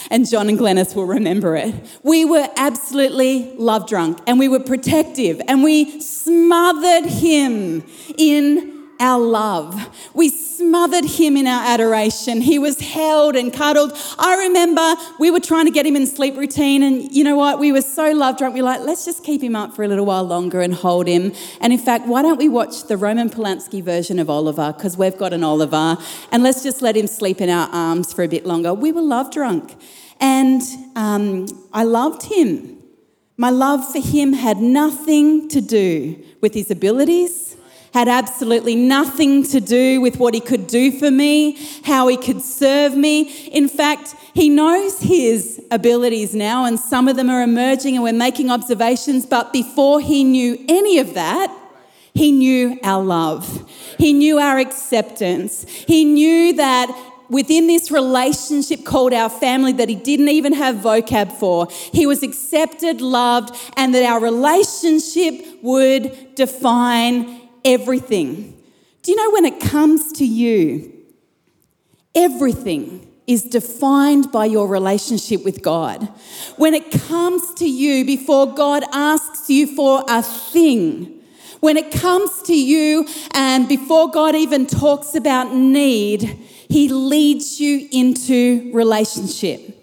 And 0.09 0.30
John 0.30 0.47
and 0.50 0.57
Glennis 0.57 0.95
will 0.95 1.06
remember 1.06 1.56
it. 1.56 1.75
We 2.03 2.24
were 2.24 2.47
absolutely 2.56 3.53
love 3.57 3.88
drunk 3.88 4.19
and 4.27 4.39
we 4.39 4.47
were 4.47 4.62
protective 4.62 5.41
and 5.47 5.63
we 5.63 6.00
smothered 6.00 7.09
him 7.09 7.83
in 8.18 8.88
our 9.00 9.19
love. 9.19 9.89
We 10.13 10.30
smothered 10.59 11.06
him 11.06 11.38
in 11.38 11.47
our 11.47 11.63
adoration. 11.65 12.41
He 12.41 12.59
was 12.59 12.81
held 12.81 13.38
and 13.38 13.53
cuddled. 13.53 13.94
I 14.17 14.35
remember 14.47 14.95
we 15.17 15.31
were 15.31 15.39
trying 15.39 15.65
to 15.65 15.71
get 15.71 15.85
him 15.85 15.95
in 15.95 16.06
sleep 16.06 16.35
routine, 16.35 16.83
and 16.83 17.09
you 17.13 17.23
know 17.23 17.38
what? 17.38 17.59
We 17.59 17.71
were 17.71 17.81
so 17.81 18.11
love 18.11 18.38
drunk. 18.38 18.56
We 18.56 18.61
were 18.61 18.68
like, 18.68 18.81
let's 18.81 19.06
just 19.06 19.23
keep 19.23 19.42
him 19.42 19.56
up 19.56 19.73
for 19.73 19.83
a 19.83 19.87
little 19.87 20.06
while 20.06 20.25
longer 20.25 20.59
and 20.59 20.73
hold 20.73 21.07
him. 21.07 21.31
And 21.61 21.71
in 21.71 21.80
fact, 21.80 22.07
why 22.07 22.21
don't 22.21 22.37
we 22.37 22.49
watch 22.49 22.83
the 22.87 22.97
Roman 22.97 23.30
Polanski 23.30 23.81
version 23.81 24.19
of 24.19 24.30
Oliver? 24.30 24.73
Because 24.73 24.97
we've 24.97 25.18
got 25.18 25.31
an 25.31 25.45
Oliver, 25.45 25.97
and 26.31 26.44
let's 26.44 26.61
just 26.61 26.81
let 26.81 26.97
him 26.97 27.07
sleep 27.07 27.39
in 27.39 27.49
our 27.49 27.69
arms 27.69 28.11
for 28.11 28.23
a 28.23 28.28
bit 28.28 28.45
longer. 28.45 28.73
We 28.73 28.92
were 28.92 29.01
love 29.01 29.31
drunk, 29.31 29.75
and 30.19 30.61
um, 30.97 31.47
I 31.71 31.83
loved 31.83 32.23
him. 32.23 32.78
My 33.37 33.49
love 33.49 33.89
for 33.89 34.01
him 34.01 34.33
had 34.33 34.57
nothing 34.57 35.47
to 35.49 35.61
do 35.61 36.21
with 36.42 36.54
his 36.54 36.69
abilities 36.69 37.56
had 37.93 38.07
absolutely 38.07 38.75
nothing 38.75 39.43
to 39.43 39.59
do 39.59 40.01
with 40.01 40.17
what 40.17 40.33
he 40.33 40.39
could 40.39 40.67
do 40.67 40.91
for 40.91 41.09
me, 41.09 41.57
how 41.83 42.07
he 42.07 42.17
could 42.17 42.41
serve 42.41 42.95
me. 42.95 43.47
In 43.47 43.67
fact, 43.67 44.15
he 44.33 44.49
knows 44.49 44.99
his 44.99 45.61
abilities 45.71 46.35
now, 46.35 46.65
and 46.65 46.79
some 46.79 47.07
of 47.07 47.15
them 47.15 47.29
are 47.29 47.41
emerging, 47.41 47.95
and 47.95 48.03
we're 48.03 48.13
making 48.13 48.51
observations. 48.51 49.25
But 49.25 49.51
before 49.51 49.99
he 49.99 50.23
knew 50.23 50.63
any 50.67 50.99
of 50.99 51.13
that, 51.15 51.55
he 52.13 52.31
knew 52.31 52.79
our 52.83 53.03
love. 53.03 53.69
He 53.97 54.13
knew 54.13 54.39
our 54.39 54.57
acceptance. 54.57 55.63
He 55.69 56.05
knew 56.05 56.53
that 56.53 56.95
within 57.29 57.67
this 57.67 57.91
relationship 57.91 58.83
called 58.83 59.13
our 59.13 59.29
family 59.29 59.71
that 59.73 59.87
he 59.87 59.95
didn't 59.95 60.29
even 60.29 60.53
have 60.53 60.77
vocab 60.77 61.31
for. 61.31 61.67
He 61.71 62.05
was 62.05 62.23
accepted, 62.23 63.01
loved, 63.01 63.55
and 63.77 63.93
that 63.93 64.03
our 64.03 64.19
relationship 64.19 65.45
would 65.61 66.35
define 66.35 67.38
everything. 67.63 68.61
Do 69.01 69.11
you 69.11 69.18
know 69.18 69.31
when 69.31 69.45
it 69.45 69.59
comes 69.59 70.11
to 70.13 70.25
you, 70.25 70.92
everything 72.16 73.07
is 73.28 73.44
defined 73.44 74.31
by 74.31 74.45
your 74.45 74.68
relationship 74.68 75.45
with 75.45 75.61
God. 75.61 76.07
When 76.57 76.73
it 76.73 76.92
comes 76.92 77.54
to 77.56 77.69
you, 77.69 78.04
before 78.04 78.54
God 78.54 78.83
asks 78.92 79.49
you 79.49 79.75
for 79.75 80.04
a 80.09 80.23
thing, 80.23 81.21
when 81.59 81.78
it 81.78 81.92
comes 81.92 82.42
to 82.44 82.56
you 82.57 83.07
and 83.33 83.68
before 83.68 84.09
God 84.09 84.35
even 84.35 84.66
talks 84.66 85.13
about 85.13 85.54
need, 85.54 86.23
He 86.69 86.89
leads 86.89 87.59
you 87.59 87.87
into 87.92 88.71
relationship. 88.73 89.79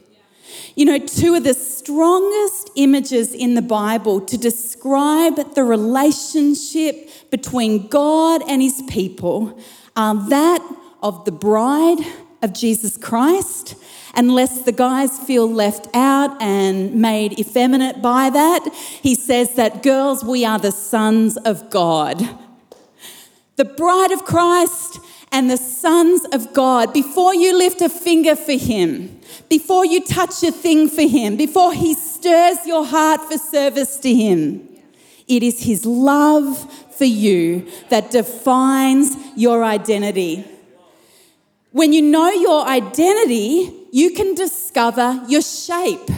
You 0.76 0.84
know, 0.84 0.98
two 0.98 1.34
of 1.34 1.44
the 1.44 1.54
strongest 1.54 2.70
images 2.76 3.32
in 3.32 3.54
the 3.54 3.62
Bible 3.62 4.20
to 4.20 4.36
describe 4.36 5.54
the 5.54 5.64
relationship 5.64 7.30
between 7.30 7.88
God 7.88 8.42
and 8.46 8.60
his 8.60 8.82
people 8.86 9.58
are 9.96 10.14
that 10.28 10.62
of 11.02 11.24
the 11.24 11.32
bride 11.32 12.00
of 12.42 12.52
Jesus 12.52 12.98
Christ. 12.98 13.74
Unless 14.14 14.66
the 14.66 14.72
guys 14.72 15.18
feel 15.18 15.50
left 15.50 15.88
out 15.94 16.42
and 16.42 16.94
made 16.94 17.40
effeminate 17.40 18.02
by 18.02 18.28
that, 18.28 18.68
he 18.74 19.14
says 19.14 19.54
that 19.54 19.82
girls, 19.82 20.22
we 20.22 20.44
are 20.44 20.58
the 20.58 20.72
sons 20.72 21.38
of 21.38 21.70
God. 21.70 22.20
The 23.56 23.64
bride 23.64 24.10
of 24.10 24.26
Christ 24.26 25.00
and 25.32 25.50
the 25.50 25.56
sons 25.56 26.26
of 26.32 26.52
God. 26.52 26.92
Before 26.92 27.34
you 27.34 27.56
lift 27.56 27.80
a 27.80 27.88
finger 27.88 28.36
for 28.36 28.52
him, 28.52 29.15
before 29.48 29.84
you 29.84 30.04
touch 30.04 30.42
a 30.42 30.50
thing 30.50 30.88
for 30.88 31.02
him, 31.02 31.36
before 31.36 31.72
he 31.72 31.94
stirs 31.94 32.66
your 32.66 32.84
heart 32.84 33.20
for 33.22 33.38
service 33.38 33.96
to 33.98 34.12
him, 34.12 34.68
it 35.28 35.42
is 35.42 35.64
his 35.64 35.84
love 35.84 36.56
for 36.94 37.04
you 37.04 37.70
that 37.90 38.10
defines 38.10 39.16
your 39.36 39.64
identity. 39.64 40.44
When 41.72 41.92
you 41.92 42.02
know 42.02 42.30
your 42.30 42.66
identity, 42.66 43.72
you 43.92 44.12
can 44.12 44.34
discover 44.34 45.24
your 45.28 45.42
shape. 45.42 46.08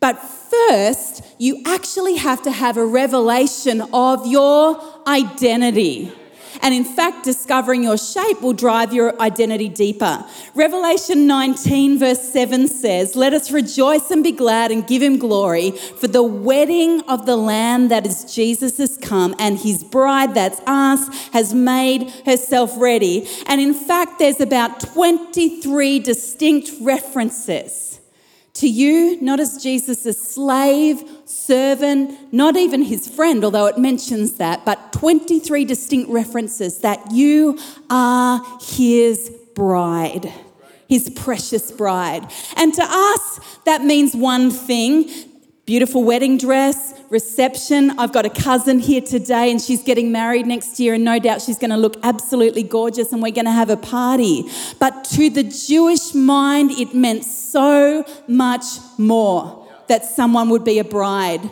But 0.00 0.14
first, 0.14 1.24
you 1.38 1.62
actually 1.66 2.16
have 2.16 2.42
to 2.42 2.50
have 2.50 2.76
a 2.76 2.84
revelation 2.84 3.82
of 3.92 4.26
your 4.26 4.82
identity. 5.06 6.12
And 6.60 6.74
in 6.74 6.84
fact, 6.84 7.24
discovering 7.24 7.82
your 7.82 7.96
shape 7.96 8.42
will 8.42 8.52
drive 8.52 8.92
your 8.92 9.20
identity 9.20 9.68
deeper. 9.68 10.24
Revelation 10.54 11.26
19, 11.26 11.98
verse 11.98 12.20
7 12.32 12.68
says, 12.68 13.16
Let 13.16 13.32
us 13.32 13.50
rejoice 13.50 14.10
and 14.10 14.22
be 14.22 14.32
glad 14.32 14.70
and 14.70 14.86
give 14.86 15.02
him 15.02 15.18
glory, 15.18 15.70
for 15.70 16.08
the 16.08 16.22
wedding 16.22 17.00
of 17.02 17.26
the 17.26 17.36
Lamb 17.36 17.88
that 17.88 18.06
is 18.06 18.32
Jesus 18.34 18.78
has 18.78 18.98
come, 18.98 19.34
and 19.38 19.58
his 19.58 19.82
bride, 19.82 20.34
that's 20.34 20.60
us, 20.66 21.08
has 21.30 21.54
made 21.54 22.10
herself 22.26 22.72
ready. 22.76 23.26
And 23.46 23.60
in 23.60 23.74
fact, 23.74 24.18
there's 24.18 24.40
about 24.40 24.80
23 24.80 25.98
distinct 26.00 26.70
references 26.80 28.00
to 28.54 28.68
you, 28.68 29.20
not 29.20 29.40
as 29.40 29.62
Jesus' 29.62 30.34
slave, 30.34 31.02
servant, 31.46 32.32
not 32.32 32.56
even 32.56 32.82
his 32.82 33.08
friend, 33.08 33.44
although 33.44 33.66
it 33.66 33.78
mentions 33.78 34.34
that, 34.34 34.64
but 34.64 34.92
23 34.92 35.64
distinct 35.64 36.10
references 36.10 36.78
that 36.78 37.10
you 37.10 37.58
are 37.90 38.44
his 38.60 39.30
bride, 39.54 40.32
his 40.88 41.10
precious 41.10 41.70
bride. 41.70 42.30
And 42.56 42.72
to 42.74 42.82
us, 42.82 43.40
that 43.64 43.82
means 43.82 44.14
one 44.14 44.50
thing 44.50 45.10
beautiful 45.64 46.02
wedding 46.02 46.36
dress, 46.36 46.92
reception. 47.08 47.96
I've 47.98 48.12
got 48.12 48.26
a 48.26 48.30
cousin 48.30 48.80
here 48.80 49.00
today 49.00 49.50
and 49.50 49.60
she's 49.60 49.82
getting 49.82 50.10
married 50.10 50.44
next 50.44 50.80
year, 50.80 50.94
and 50.94 51.04
no 51.04 51.18
doubt 51.18 51.40
she's 51.40 51.58
going 51.58 51.70
to 51.70 51.76
look 51.76 51.96
absolutely 52.02 52.64
gorgeous 52.64 53.12
and 53.12 53.22
we're 53.22 53.32
going 53.32 53.44
to 53.44 53.52
have 53.52 53.70
a 53.70 53.76
party. 53.76 54.44
But 54.80 55.04
to 55.12 55.30
the 55.30 55.44
Jewish 55.44 56.14
mind, 56.14 56.72
it 56.72 56.94
meant 56.94 57.24
so 57.24 58.04
much 58.26 58.64
more 58.98 59.61
that 59.88 60.04
someone 60.04 60.48
would 60.50 60.64
be 60.64 60.78
a 60.78 60.84
bride. 60.84 61.48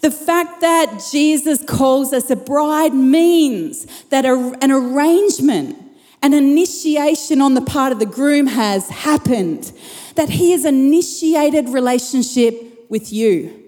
The 0.00 0.10
fact 0.10 0.60
that 0.60 1.02
Jesus 1.10 1.64
calls 1.64 2.12
us 2.12 2.30
a 2.30 2.36
bride 2.36 2.94
means 2.94 3.86
that 4.10 4.24
an 4.24 4.70
arrangement, 4.70 5.76
an 6.22 6.34
initiation 6.34 7.40
on 7.40 7.54
the 7.54 7.62
part 7.62 7.92
of 7.92 7.98
the 7.98 8.06
groom 8.06 8.46
has 8.46 8.88
happened, 8.88 9.72
that 10.14 10.28
he 10.28 10.52
has 10.52 10.64
initiated 10.64 11.68
relationship 11.68 12.86
with 12.88 13.12
you. 13.12 13.65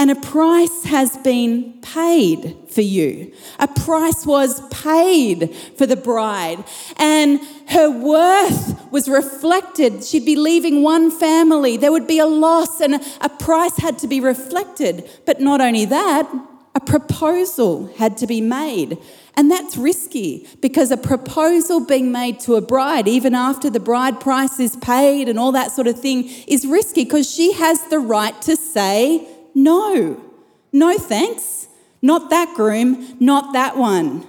And 0.00 0.10
a 0.10 0.14
price 0.14 0.84
has 0.84 1.18
been 1.18 1.74
paid 1.82 2.56
for 2.70 2.80
you. 2.80 3.34
A 3.58 3.68
price 3.68 4.24
was 4.24 4.66
paid 4.68 5.54
for 5.76 5.84
the 5.84 5.94
bride. 5.94 6.64
And 6.96 7.38
her 7.68 7.90
worth 7.90 8.90
was 8.90 9.10
reflected. 9.10 10.02
She'd 10.02 10.24
be 10.24 10.36
leaving 10.36 10.82
one 10.82 11.10
family. 11.10 11.76
There 11.76 11.92
would 11.92 12.06
be 12.06 12.18
a 12.18 12.24
loss, 12.24 12.80
and 12.80 12.94
a 13.20 13.28
price 13.28 13.76
had 13.76 13.98
to 13.98 14.08
be 14.08 14.22
reflected. 14.22 15.06
But 15.26 15.38
not 15.38 15.60
only 15.60 15.84
that, 15.84 16.26
a 16.74 16.80
proposal 16.80 17.92
had 17.98 18.16
to 18.16 18.26
be 18.26 18.40
made. 18.40 18.96
And 19.34 19.50
that's 19.50 19.76
risky 19.76 20.48
because 20.62 20.90
a 20.90 20.96
proposal 20.96 21.84
being 21.84 22.10
made 22.10 22.40
to 22.40 22.54
a 22.54 22.62
bride, 22.62 23.06
even 23.06 23.34
after 23.34 23.68
the 23.68 23.80
bride 23.80 24.18
price 24.18 24.60
is 24.60 24.76
paid 24.76 25.28
and 25.28 25.38
all 25.38 25.52
that 25.52 25.72
sort 25.72 25.88
of 25.88 26.00
thing, 26.00 26.30
is 26.48 26.66
risky 26.66 27.04
because 27.04 27.30
she 27.30 27.52
has 27.52 27.82
the 27.88 27.98
right 27.98 28.40
to 28.40 28.56
say 28.56 29.26
no. 29.54 30.20
No 30.72 30.98
thanks. 30.98 31.68
Not 32.02 32.30
that 32.30 32.54
groom, 32.54 33.16
not 33.20 33.52
that 33.52 33.76
one. 33.76 34.26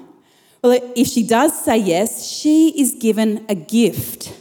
Well, 0.63 0.79
if 0.95 1.07
she 1.07 1.25
does 1.25 1.63
say 1.63 1.77
yes, 1.77 2.27
she 2.27 2.69
is 2.79 2.95
given 2.99 3.45
a 3.49 3.55
gift. 3.55 4.33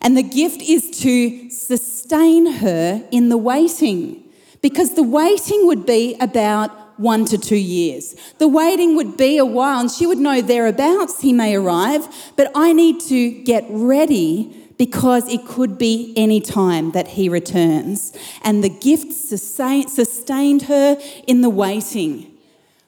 And 0.00 0.16
the 0.16 0.22
gift 0.22 0.62
is 0.62 0.90
to 1.00 1.50
sustain 1.50 2.52
her 2.54 3.06
in 3.10 3.28
the 3.28 3.36
waiting 3.36 4.22
because 4.62 4.94
the 4.94 5.02
waiting 5.02 5.66
would 5.66 5.84
be 5.84 6.16
about 6.20 6.98
one 6.98 7.24
to 7.26 7.36
two 7.38 7.56
years. 7.56 8.14
The 8.38 8.48
waiting 8.48 8.96
would 8.96 9.16
be 9.16 9.36
a 9.36 9.44
while, 9.44 9.80
and 9.80 9.90
she 9.90 10.06
would 10.06 10.18
know 10.18 10.40
thereabouts 10.40 11.20
he 11.20 11.32
may 11.32 11.54
arrive, 11.54 12.08
but 12.36 12.50
I 12.54 12.72
need 12.72 13.00
to 13.02 13.42
get 13.42 13.64
ready 13.68 14.65
because 14.78 15.28
it 15.32 15.46
could 15.46 15.78
be 15.78 16.12
any 16.16 16.40
time 16.40 16.92
that 16.92 17.08
he 17.08 17.28
returns. 17.28 18.12
And 18.42 18.62
the 18.62 18.68
gift 18.68 19.12
sustained 19.12 20.62
her 20.62 20.98
in 21.26 21.40
the 21.40 21.50
waiting. 21.50 22.32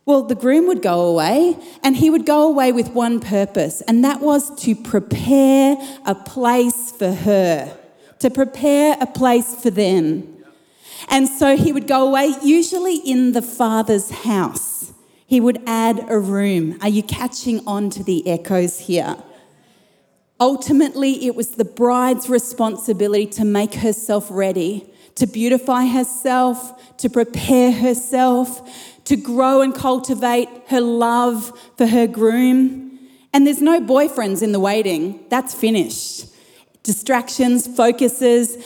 Well, 0.04 0.22
the 0.22 0.34
groom 0.34 0.66
would 0.68 0.80
go 0.80 1.02
away, 1.02 1.58
and 1.82 1.96
he 1.96 2.08
would 2.08 2.24
go 2.24 2.48
away 2.48 2.72
with 2.72 2.88
one 2.88 3.20
purpose, 3.20 3.82
and 3.82 4.02
that 4.04 4.22
was 4.22 4.54
to 4.62 4.74
prepare 4.74 5.76
a 6.06 6.14
place 6.14 6.90
for 6.90 7.12
her, 7.12 7.76
to 8.20 8.30
prepare 8.30 8.96
a 9.02 9.06
place 9.06 9.54
for 9.54 9.68
them. 9.68 10.34
And 11.10 11.28
so 11.28 11.56
he 11.58 11.72
would 11.72 11.86
go 11.86 12.08
away, 12.08 12.34
usually 12.42 12.96
in 12.96 13.32
the 13.32 13.42
father's 13.42 14.10
house. 14.10 14.92
He 15.26 15.40
would 15.40 15.62
add 15.66 16.06
a 16.08 16.18
room. 16.18 16.78
Are 16.80 16.88
you 16.88 17.02
catching 17.02 17.60
on 17.66 17.90
to 17.90 18.02
the 18.02 18.26
echoes 18.26 18.78
here? 18.78 19.16
Ultimately, 20.40 21.26
it 21.26 21.34
was 21.34 21.50
the 21.50 21.64
bride's 21.64 22.28
responsibility 22.28 23.26
to 23.26 23.44
make 23.44 23.74
herself 23.74 24.28
ready, 24.30 24.88
to 25.16 25.26
beautify 25.26 25.86
herself, 25.86 26.96
to 26.98 27.10
prepare 27.10 27.72
herself, 27.72 29.02
to 29.04 29.16
grow 29.16 29.62
and 29.62 29.74
cultivate 29.74 30.48
her 30.68 30.80
love 30.80 31.52
for 31.76 31.86
her 31.86 32.06
groom. 32.06 32.98
And 33.32 33.46
there's 33.46 33.60
no 33.60 33.80
boyfriends 33.80 34.42
in 34.42 34.52
the 34.52 34.60
waiting, 34.60 35.24
that's 35.28 35.54
finished. 35.54 36.26
Distractions, 36.84 37.66
focuses, 37.66 38.64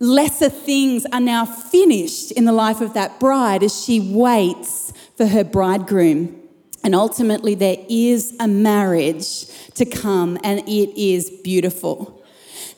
lesser 0.00 0.48
things 0.48 1.04
are 1.12 1.20
now 1.20 1.44
finished 1.44 2.32
in 2.32 2.46
the 2.46 2.52
life 2.52 2.80
of 2.80 2.94
that 2.94 3.20
bride 3.20 3.62
as 3.62 3.84
she 3.84 4.00
waits 4.00 4.94
for 5.16 5.26
her 5.26 5.44
bridegroom. 5.44 6.39
And 6.82 6.94
ultimately, 6.94 7.54
there 7.54 7.76
is 7.88 8.34
a 8.40 8.48
marriage 8.48 9.46
to 9.74 9.84
come, 9.84 10.38
and 10.42 10.60
it 10.60 11.00
is 11.00 11.30
beautiful. 11.44 12.24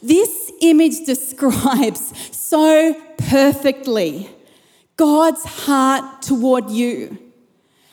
This 0.03 0.51
image 0.61 1.05
describes 1.07 2.13
so 2.37 2.95
perfectly 3.19 4.29
God's 4.97 5.45
heart 5.45 6.23
toward 6.23 6.71
you. 6.71 7.19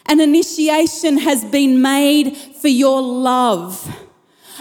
An 0.08 0.20
initiation 0.20 1.20
has 1.20 1.46
been 1.46 1.82
made 1.82 2.36
for 2.36 2.68
your 2.68 3.02
love. 3.02 3.88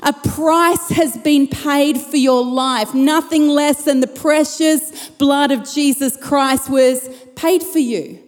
A 0.03 0.13
price 0.13 0.91
has 0.91 1.17
been 1.17 1.49
paid 1.49 1.99
for 1.99 2.19
your 2.19 2.45
life. 2.45 2.95
Nothing 2.95 3.49
less 3.49 3.85
than 3.85 4.01
the 4.01 4.07
precious 4.07 5.09
blood 5.11 5.51
of 5.51 5.69
Jesus 5.69 6.17
Christ 6.17 6.71
was 6.71 7.09
paid 7.35 7.63
for 7.63 7.79
you. 7.79 8.23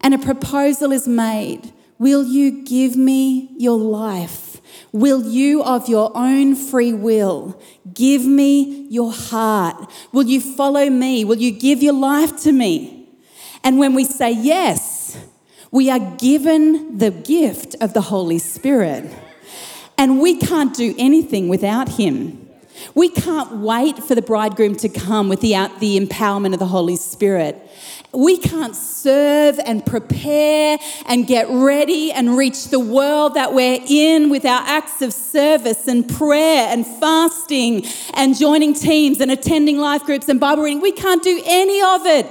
And 0.00 0.12
a 0.12 0.18
proposal 0.18 0.92
is 0.92 1.08
made 1.08 1.72
Will 1.98 2.24
you 2.24 2.64
give 2.64 2.96
me 2.96 3.50
your 3.56 3.78
life? 3.78 4.60
Will 4.92 5.22
you, 5.22 5.62
of 5.62 5.88
your 5.88 6.10
own 6.16 6.54
free 6.54 6.92
will, 6.92 7.60
give 7.92 8.24
me 8.24 8.86
your 8.90 9.12
heart? 9.12 9.90
Will 10.12 10.24
you 10.24 10.40
follow 10.40 10.88
me? 10.90 11.24
Will 11.24 11.38
you 11.38 11.50
give 11.50 11.82
your 11.82 11.94
life 11.94 12.40
to 12.42 12.52
me? 12.52 13.08
And 13.62 13.78
when 13.78 13.94
we 13.94 14.04
say 14.04 14.32
yes, 14.32 15.18
we 15.70 15.90
are 15.90 15.98
given 16.18 16.98
the 16.98 17.10
gift 17.10 17.74
of 17.80 17.94
the 17.94 18.02
Holy 18.02 18.38
Spirit. 18.38 19.12
And 19.96 20.20
we 20.20 20.36
can't 20.36 20.74
do 20.74 20.94
anything 20.98 21.48
without 21.48 21.88
Him. 21.88 22.48
We 22.94 23.08
can't 23.08 23.56
wait 23.56 23.98
for 23.98 24.14
the 24.14 24.22
bridegroom 24.22 24.76
to 24.76 24.88
come 24.88 25.28
without 25.28 25.80
the 25.80 25.98
empowerment 25.98 26.52
of 26.52 26.58
the 26.58 26.66
Holy 26.66 26.96
Spirit. 26.96 27.60
We 28.14 28.36
can't 28.36 28.76
serve 28.76 29.58
and 29.64 29.84
prepare 29.84 30.78
and 31.06 31.26
get 31.26 31.48
ready 31.48 32.12
and 32.12 32.36
reach 32.36 32.68
the 32.68 32.78
world 32.78 33.34
that 33.34 33.52
we're 33.52 33.80
in 33.86 34.30
with 34.30 34.44
our 34.44 34.62
acts 34.66 35.02
of 35.02 35.12
service 35.12 35.88
and 35.88 36.08
prayer 36.08 36.68
and 36.68 36.86
fasting 36.86 37.84
and 38.14 38.36
joining 38.36 38.74
teams 38.74 39.20
and 39.20 39.30
attending 39.30 39.78
life 39.78 40.04
groups 40.04 40.28
and 40.28 40.38
Bible 40.38 40.62
reading. 40.62 40.80
We 40.80 40.92
can't 40.92 41.22
do 41.22 41.42
any 41.44 41.82
of 41.82 42.06
it 42.06 42.26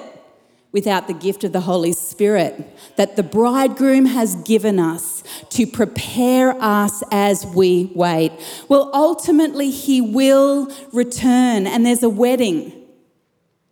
without 0.71 1.07
the 1.07 1.13
gift 1.13 1.43
of 1.43 1.51
the 1.51 1.61
Holy 1.61 1.93
Spirit 1.93 2.65
that 2.97 3.15
the 3.15 3.23
bridegroom 3.23 4.05
has 4.05 4.35
given 4.37 4.79
us 4.79 5.23
to 5.49 5.67
prepare 5.67 6.55
us 6.61 7.03
as 7.11 7.45
we 7.45 7.91
wait. 7.93 8.31
Well, 8.67 8.89
ultimately, 8.93 9.69
he 9.69 10.01
will 10.01 10.71
return, 10.91 11.67
and 11.67 11.85
there's 11.85 12.03
a 12.03 12.09
wedding. 12.09 12.73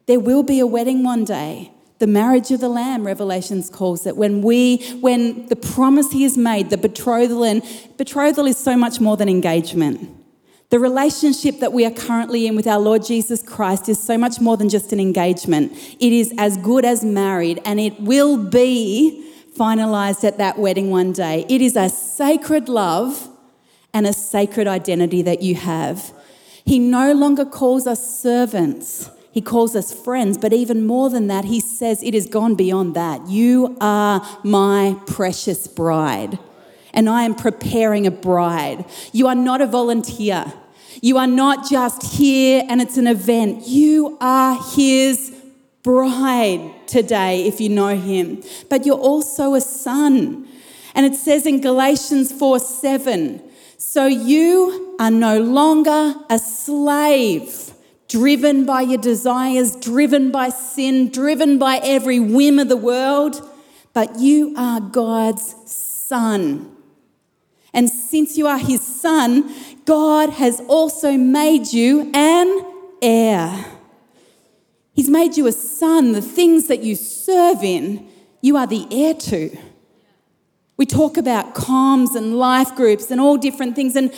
There 0.06 0.20
will 0.20 0.44
be 0.44 0.60
a 0.60 0.68
wedding 0.68 1.03
one 1.03 1.25
day. 1.25 1.72
The 2.01 2.08
marriage 2.08 2.50
of 2.50 2.60
the 2.62 2.67
Lamb, 2.67 3.05
Revelations 3.05 3.70
calls 3.70 4.08
it. 4.08 4.17
When 4.17 4.41
we, 4.41 4.77
when 5.01 5.46
the 5.50 5.55
promise 5.55 6.12
he 6.12 6.24
has 6.24 6.36
made, 6.36 6.72
the 6.72 6.77
betrothal, 6.77 7.43
and 7.43 7.62
betrothal 7.96 8.48
is 8.48 8.58
so 8.58 8.75
much 8.75 9.00
more 9.00 9.15
than 9.15 9.29
engagement. 9.29 10.10
The 10.72 10.79
relationship 10.79 11.60
that 11.60 11.74
we 11.74 11.86
are 11.86 11.91
currently 11.91 12.48
in 12.48 12.55
with 12.55 12.65
our 12.65 12.79
Lord 12.79 13.05
Jesus 13.05 13.43
Christ 13.43 13.88
is 13.88 14.01
so 14.01 14.17
much 14.17 14.41
more 14.41 14.58
than 14.58 14.67
just 14.67 14.91
an 14.91 15.00
engagement. 15.00 15.74
It 16.00 16.12
is 16.12 16.34
as 16.39 16.58
good 16.58 16.86
as 16.86 17.05
married, 17.05 17.62
and 17.65 17.79
it 17.79 18.01
will 18.01 18.36
be 18.36 19.31
finalized 19.55 20.24
at 20.24 20.39
that 20.39 20.58
wedding 20.58 20.89
one 20.89 21.12
day. 21.12 21.46
It 21.50 21.62
is 21.62 21.75
a 21.75 21.88
sacred 21.88 22.67
love 22.67 23.29
and 23.93 24.08
a 24.08 24.13
sacred 24.13 24.65
identity 24.65 25.22
that 25.22 25.43
you 25.43 25.53
have. 25.53 26.12
He 26.65 26.79
no 26.79 27.13
longer 27.13 27.46
calls 27.46 27.86
us 27.86 28.20
servants. 28.20 29.08
He 29.31 29.41
calls 29.41 29.75
us 29.75 29.93
friends, 29.93 30.38
but 30.38 30.53
even 30.53 30.85
more 30.85 31.09
than 31.09 31.27
that, 31.27 31.45
he 31.45 31.59
says 31.59 32.03
it 32.03 32.13
has 32.13 32.27
gone 32.27 32.55
beyond 32.55 32.95
that. 32.95 33.27
You 33.27 33.77
are 33.79 34.27
my 34.43 34.97
precious 35.07 35.67
bride, 35.67 36.38
and 36.93 37.09
I 37.09 37.23
am 37.23 37.35
preparing 37.35 38.05
a 38.05 38.11
bride. 38.11 38.85
You 39.13 39.27
are 39.27 39.35
not 39.35 39.61
a 39.61 39.67
volunteer. 39.67 40.53
You 41.01 41.17
are 41.17 41.27
not 41.27 41.69
just 41.69 42.03
here 42.13 42.63
and 42.67 42.81
it's 42.81 42.97
an 42.97 43.07
event. 43.07 43.67
You 43.67 44.17
are 44.19 44.61
his 44.75 45.33
bride 45.83 46.73
today 46.88 47.47
if 47.47 47.61
you 47.61 47.69
know 47.69 47.95
him. 47.95 48.43
But 48.69 48.85
you're 48.85 48.97
also 48.97 49.53
a 49.53 49.61
son. 49.61 50.47
And 50.93 51.05
it 51.05 51.15
says 51.15 51.45
in 51.45 51.61
Galatians 51.61 52.31
4 52.33 52.59
7, 52.59 53.41
so 53.77 54.05
you 54.05 54.95
are 55.00 55.09
no 55.09 55.39
longer 55.41 56.13
a 56.29 56.38
slave, 56.38 57.73
driven 58.12 58.65
by 58.65 58.82
your 58.82 58.98
desires, 58.98 59.74
driven 59.77 60.32
by 60.32 60.50
sin, 60.50 61.10
driven 61.10 61.58
by 61.58 61.80
every 61.82 62.20
whim 62.20 62.60
of 62.60 62.68
the 62.68 62.75
world, 62.75 63.50
but 63.94 64.20
you 64.20 64.53
are 64.58 64.82
God's 64.82 65.56
son. 65.65 66.75
And 67.74 67.89
since 67.89 68.38
you 68.38 68.48
are 68.48 68.58
his 68.58 68.82
son, 68.82 69.50
God 69.86 70.30
has 70.32 70.60
also 70.68 71.13
made 71.13 71.72
you 71.72 72.12
an 72.13 72.65
heir. 73.01 73.65
He's 74.91 75.10
made 75.10 75.38
you 75.38 75.48
a 75.48 75.53
son. 75.53 76.12
The 76.12 76.22
things 76.22 76.68
that 76.68 76.84
you 76.84 76.96
serve 76.96 77.63
in, 77.63 78.06
you 78.41 78.58
are 78.58 78.68
the 78.68 78.88
heir 78.91 79.13
to. 79.13 79.58
We 80.75 80.86
talk 80.86 81.15
about 81.15 81.56
comms 81.56 82.13
and 82.15 82.38
life 82.38 82.75
groups 82.75 83.10
and 83.10 83.22
all 83.22 83.38
different 83.38 83.74
things, 83.74 83.96
and 83.96 84.13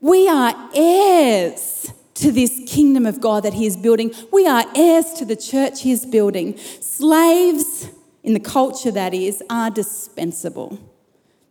we 0.00 0.28
are 0.28 0.70
heirs 0.74 1.92
to 2.18 2.32
this 2.32 2.60
kingdom 2.66 3.06
of 3.06 3.20
God 3.20 3.42
that 3.44 3.54
He 3.54 3.66
is 3.66 3.76
building. 3.76 4.12
We 4.32 4.46
are 4.46 4.64
heirs 4.74 5.12
to 5.14 5.24
the 5.24 5.36
church 5.36 5.82
He 5.82 5.92
is 5.92 6.04
building. 6.06 6.56
Slaves, 6.80 7.88
in 8.22 8.34
the 8.34 8.40
culture 8.40 8.90
that 8.90 9.14
is, 9.14 9.42
are 9.48 9.70
dispensable. 9.70 10.78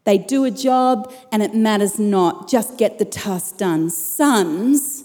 They 0.03 0.17
do 0.17 0.45
a 0.45 0.51
job 0.51 1.13
and 1.31 1.43
it 1.43 1.53
matters 1.53 1.99
not. 1.99 2.47
Just 2.47 2.77
get 2.77 2.97
the 2.97 3.05
task 3.05 3.57
done. 3.57 3.89
Sons 3.89 5.03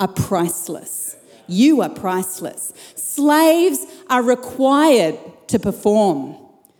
are 0.00 0.08
priceless. 0.08 1.16
You 1.46 1.82
are 1.82 1.88
priceless. 1.88 2.72
Slaves 2.96 3.86
are 4.08 4.22
required 4.22 5.18
to 5.48 5.58
perform. 5.58 6.36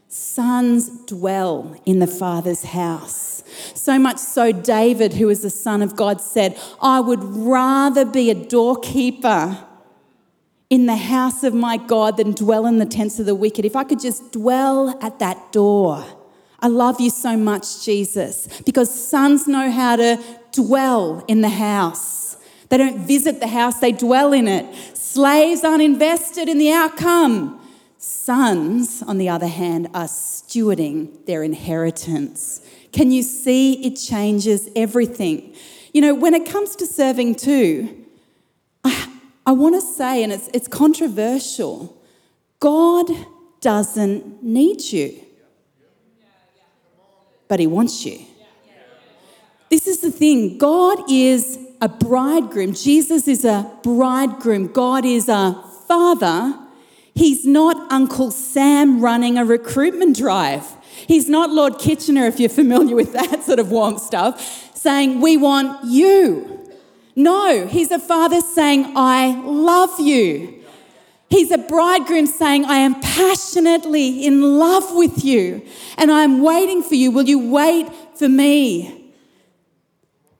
Sons 0.08 0.88
dwell 1.06 1.76
in 1.87 2.00
the 2.00 2.06
Father's 2.06 2.64
house. 2.64 3.39
So 3.75 3.99
much 3.99 4.19
so, 4.19 4.52
David, 4.52 5.14
who 5.14 5.28
is 5.28 5.42
the 5.42 5.50
Son 5.50 5.83
of 5.83 5.97
God, 5.97 6.21
said, 6.21 6.59
I 6.80 7.00
would 7.00 7.23
rather 7.23 8.04
be 8.04 8.30
a 8.30 8.35
doorkeeper 8.35 9.64
in 10.69 10.87
the 10.87 10.97
house 10.97 11.42
of 11.42 11.52
my 11.52 11.76
God 11.76 12.16
than 12.16 12.33
dwell 12.33 12.66
in 12.66 12.78
the 12.78 12.87
tents 12.87 13.19
of 13.19 13.26
the 13.26 13.35
wicked. 13.35 13.64
If 13.64 13.75
I 13.75 13.85
could 13.85 14.00
just 14.00 14.33
dwell 14.33 14.97
at 15.02 15.19
that 15.19 15.52
door 15.52 16.04
I 16.62 16.69
love 16.69 17.00
you 17.00 17.09
so 17.09 17.36
much, 17.36 17.84
Jesus, 17.84 18.47
because 18.67 18.93
sons 18.93 19.49
know 19.49 19.71
how 19.71 19.97
to 19.97 20.23
dwell 20.52 21.25
in 21.26 21.41
the 21.41 21.49
house. 21.49 22.36
They 22.69 22.76
don't 22.76 22.99
visit 22.99 23.41
the 23.41 23.47
house, 23.47 23.80
they 23.80 23.93
dwell 23.93 24.32
in 24.32 24.47
it. 24.47 24.75
Slaves 24.95 25.65
aren't 25.65 25.82
invested 25.82 26.49
in 26.49 26.58
the 26.58 26.71
outcome. 26.71 27.56
Sons, 27.97 29.02
on 29.02 29.19
the 29.19 29.28
other 29.28 29.47
hand, 29.47 29.89
are 29.95 30.06
stewarding 30.06 31.25
their 31.25 31.43
inheritance. 31.43 32.60
Can 32.92 33.10
you 33.10 33.22
see 33.22 33.84
it 33.86 33.96
changes 33.96 34.68
everything? 34.74 35.54
You 35.92 36.00
know, 36.02 36.14
when 36.14 36.34
it 36.34 36.46
comes 36.48 36.76
to 36.76 36.86
serving 36.86 37.36
too, 37.36 38.06
I, 38.84 39.08
I 39.46 39.52
want 39.52 39.74
to 39.76 39.80
say, 39.80 40.22
and 40.22 40.32
it's, 40.32 40.48
it's 40.54 40.68
controversial, 40.68 41.96
God 42.58 43.10
doesn't 43.60 44.42
need 44.42 44.82
you 44.82 45.20
but 47.50 47.58
He 47.58 47.66
wants 47.66 48.06
you. 48.06 48.20
This 49.70 49.88
is 49.88 50.00
the 50.00 50.12
thing 50.12 50.56
God 50.56 50.98
is 51.10 51.58
a 51.82 51.88
bridegroom, 51.88 52.74
Jesus 52.74 53.26
is 53.26 53.44
a 53.44 53.70
bridegroom, 53.82 54.68
God 54.68 55.04
is 55.04 55.28
a 55.28 55.60
father. 55.86 56.56
He's 57.12 57.44
not 57.44 57.90
Uncle 57.92 58.30
Sam 58.30 59.00
running 59.00 59.36
a 59.36 59.44
recruitment 59.44 60.16
drive. 60.16 60.64
He's 61.06 61.28
not 61.28 61.50
Lord 61.50 61.78
Kitchener, 61.78 62.26
if 62.26 62.41
you're 62.41 62.49
familiar 62.49 62.97
with 62.97 63.13
that 63.13 63.45
sort 63.45 63.58
of 63.58 63.71
warm 63.71 63.99
stuff, 63.99 64.76
saying, 64.76 65.21
We 65.21 65.36
want 65.36 65.84
you. 65.84 66.58
No, 67.17 67.67
he's 67.67 67.91
a 67.91 67.99
father 67.99 68.41
saying, 68.41 68.93
I 68.97 69.41
love 69.43 70.00
you. 70.00 70.60
He's 71.28 71.52
a 71.52 71.58
bridegroom 71.58 72.26
saying, 72.26 72.65
I 72.65 72.78
am 72.78 73.00
passionately 73.00 74.26
in 74.26 74.58
love 74.58 74.95
with 74.95 75.25
you 75.25 75.63
and 75.97 76.10
I'm 76.10 76.43
waiting 76.43 76.82
for 76.82 76.97
you. 76.97 77.13
Will 77.13 77.28
you 77.28 77.50
wait 77.50 77.89
for 78.17 78.28
me? 78.28 79.13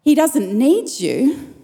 He 0.03 0.17
doesn't 0.17 0.53
need 0.53 0.89
you, 0.99 1.55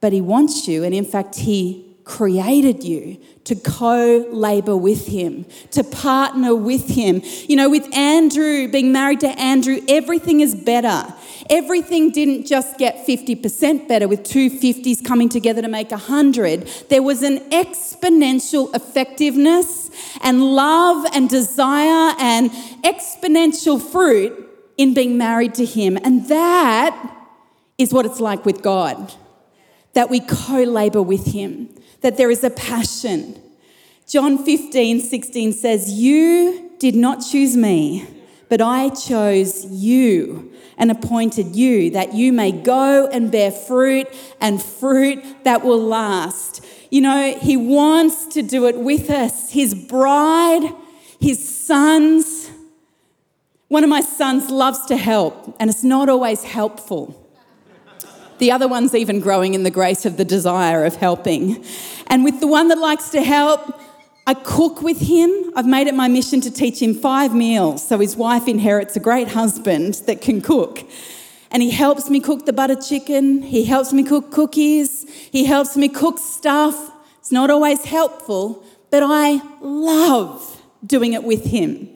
but 0.00 0.12
he 0.14 0.22
wants 0.22 0.66
you. 0.66 0.82
And 0.84 0.94
in 0.94 1.04
fact, 1.04 1.34
he 1.34 1.83
created 2.04 2.84
you 2.84 3.18
to 3.44 3.54
co 3.54 4.26
labor 4.30 4.76
with 4.76 5.06
him, 5.06 5.46
to 5.70 5.82
partner 5.82 6.54
with 6.54 6.88
him. 6.88 7.22
You 7.48 7.56
know, 7.56 7.68
with 7.68 7.92
Andrew, 7.94 8.68
being 8.68 8.92
married 8.92 9.20
to 9.20 9.28
Andrew, 9.28 9.80
everything 9.88 10.40
is 10.40 10.54
better. 10.54 11.12
Everything 11.50 12.10
didn't 12.10 12.46
just 12.46 12.78
get 12.78 13.06
50% 13.06 13.88
better 13.88 14.08
with 14.08 14.22
two 14.22 14.50
50s 14.50 15.04
coming 15.04 15.28
together 15.28 15.60
to 15.62 15.68
make 15.68 15.90
100. 15.90 16.66
There 16.88 17.02
was 17.02 17.22
an 17.22 17.38
exponential 17.50 18.74
effectiveness 18.74 19.90
and 20.22 20.42
love 20.42 21.06
and 21.12 21.28
desire 21.28 22.14
and 22.18 22.50
exponential 22.82 23.80
fruit 23.80 24.50
in 24.76 24.94
being 24.94 25.18
married 25.18 25.54
to 25.54 25.64
him. 25.64 25.98
And 26.02 26.28
that 26.28 27.10
is 27.76 27.92
what 27.92 28.06
it's 28.06 28.20
like 28.20 28.44
with 28.46 28.62
God 28.62 29.12
that 29.94 30.10
we 30.10 30.20
co 30.20 30.62
labor 30.62 31.02
with 31.02 31.26
him 31.26 31.68
that 32.04 32.18
there 32.18 32.30
is 32.30 32.44
a 32.44 32.50
passion. 32.50 33.34
John 34.06 34.44
15, 34.44 35.00
16 35.00 35.52
says, 35.54 35.90
You 35.90 36.70
did 36.78 36.94
not 36.94 37.24
choose 37.24 37.56
me, 37.56 38.06
but 38.50 38.60
I 38.60 38.90
chose 38.90 39.64
you 39.64 40.52
and 40.76 40.90
appointed 40.90 41.56
you 41.56 41.90
that 41.92 42.12
you 42.12 42.30
may 42.30 42.52
go 42.52 43.06
and 43.06 43.32
bear 43.32 43.50
fruit 43.50 44.06
and 44.38 44.62
fruit 44.62 45.24
that 45.44 45.64
will 45.64 45.82
last. 45.82 46.62
You 46.90 47.00
know, 47.00 47.38
He 47.40 47.56
wants 47.56 48.26
to 48.34 48.42
do 48.42 48.66
it 48.66 48.76
with 48.76 49.08
us, 49.08 49.50
His 49.50 49.74
bride, 49.74 50.74
His 51.18 51.48
sons. 51.48 52.50
One 53.68 53.82
of 53.82 53.88
my 53.88 54.02
sons 54.02 54.50
loves 54.50 54.84
to 54.86 54.98
help, 54.98 55.56
and 55.58 55.70
it's 55.70 55.82
not 55.82 56.10
always 56.10 56.44
helpful. 56.44 57.23
The 58.38 58.50
other 58.50 58.68
one's 58.68 58.94
even 58.94 59.20
growing 59.20 59.54
in 59.54 59.62
the 59.62 59.70
grace 59.70 60.04
of 60.04 60.16
the 60.16 60.24
desire 60.24 60.84
of 60.84 60.96
helping. 60.96 61.64
And 62.08 62.24
with 62.24 62.40
the 62.40 62.46
one 62.46 62.68
that 62.68 62.78
likes 62.78 63.10
to 63.10 63.22
help, 63.22 63.80
I 64.26 64.34
cook 64.34 64.82
with 64.82 65.00
him. 65.00 65.52
I've 65.54 65.66
made 65.66 65.86
it 65.86 65.94
my 65.94 66.08
mission 66.08 66.40
to 66.42 66.50
teach 66.50 66.80
him 66.80 66.94
five 66.94 67.34
meals 67.34 67.86
so 67.86 67.98
his 67.98 68.16
wife 68.16 68.48
inherits 68.48 68.96
a 68.96 69.00
great 69.00 69.28
husband 69.28 69.94
that 70.06 70.20
can 70.20 70.40
cook. 70.40 70.82
And 71.50 71.62
he 71.62 71.70
helps 71.70 72.10
me 72.10 72.20
cook 72.20 72.46
the 72.46 72.52
butter 72.52 72.74
chicken. 72.74 73.42
He 73.42 73.64
helps 73.64 73.92
me 73.92 74.02
cook 74.02 74.32
cookies. 74.32 75.08
He 75.30 75.44
helps 75.44 75.76
me 75.76 75.88
cook 75.88 76.18
stuff. 76.18 76.90
It's 77.18 77.30
not 77.30 77.48
always 77.48 77.84
helpful, 77.84 78.64
but 78.90 79.02
I 79.02 79.40
love 79.60 80.62
doing 80.86 81.12
it 81.12 81.24
with 81.24 81.46
Him. 81.46 81.88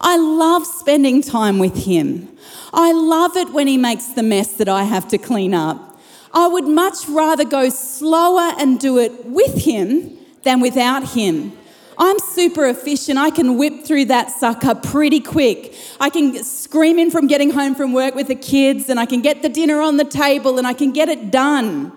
I 0.00 0.16
love 0.16 0.66
spending 0.66 1.22
time 1.22 1.58
with 1.58 1.84
Him. 1.84 2.37
I 2.72 2.92
love 2.92 3.36
it 3.36 3.52
when 3.52 3.66
He 3.66 3.76
makes 3.76 4.06
the 4.06 4.22
mess 4.22 4.52
that 4.54 4.68
I 4.68 4.84
have 4.84 5.08
to 5.08 5.18
clean 5.18 5.54
up. 5.54 5.98
I 6.32 6.46
would 6.48 6.66
much 6.66 7.08
rather 7.08 7.44
go 7.44 7.68
slower 7.70 8.54
and 8.58 8.78
do 8.78 8.98
it 8.98 9.26
with 9.26 9.64
Him 9.64 10.16
than 10.42 10.60
without 10.60 11.10
Him. 11.10 11.52
I'm 12.00 12.18
super 12.20 12.66
efficient. 12.66 13.18
I 13.18 13.30
can 13.30 13.58
whip 13.58 13.84
through 13.84 14.04
that 14.06 14.30
sucker 14.30 14.74
pretty 14.74 15.18
quick. 15.18 15.74
I 15.98 16.10
can 16.10 16.44
scream 16.44 16.98
in 16.98 17.10
from 17.10 17.26
getting 17.26 17.50
home 17.50 17.74
from 17.74 17.92
work 17.92 18.14
with 18.14 18.28
the 18.28 18.36
kids, 18.36 18.88
and 18.88 19.00
I 19.00 19.06
can 19.06 19.20
get 19.20 19.42
the 19.42 19.48
dinner 19.48 19.80
on 19.80 19.96
the 19.96 20.04
table, 20.04 20.58
and 20.58 20.66
I 20.66 20.74
can 20.74 20.92
get 20.92 21.08
it 21.08 21.30
done. 21.32 21.92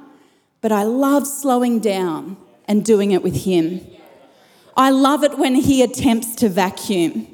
But 0.61 0.71
I 0.71 0.83
love 0.83 1.27
slowing 1.27 1.79
down 1.79 2.37
and 2.67 2.83
doing 2.83 3.11
it 3.11 3.21
with 3.21 3.43
Him. 3.43 3.85
I 4.75 4.89
love 4.89 5.23
it 5.23 5.37
when 5.37 5.55
He 5.55 5.83
attempts 5.83 6.35
to 6.37 6.49
vacuum. 6.49 7.27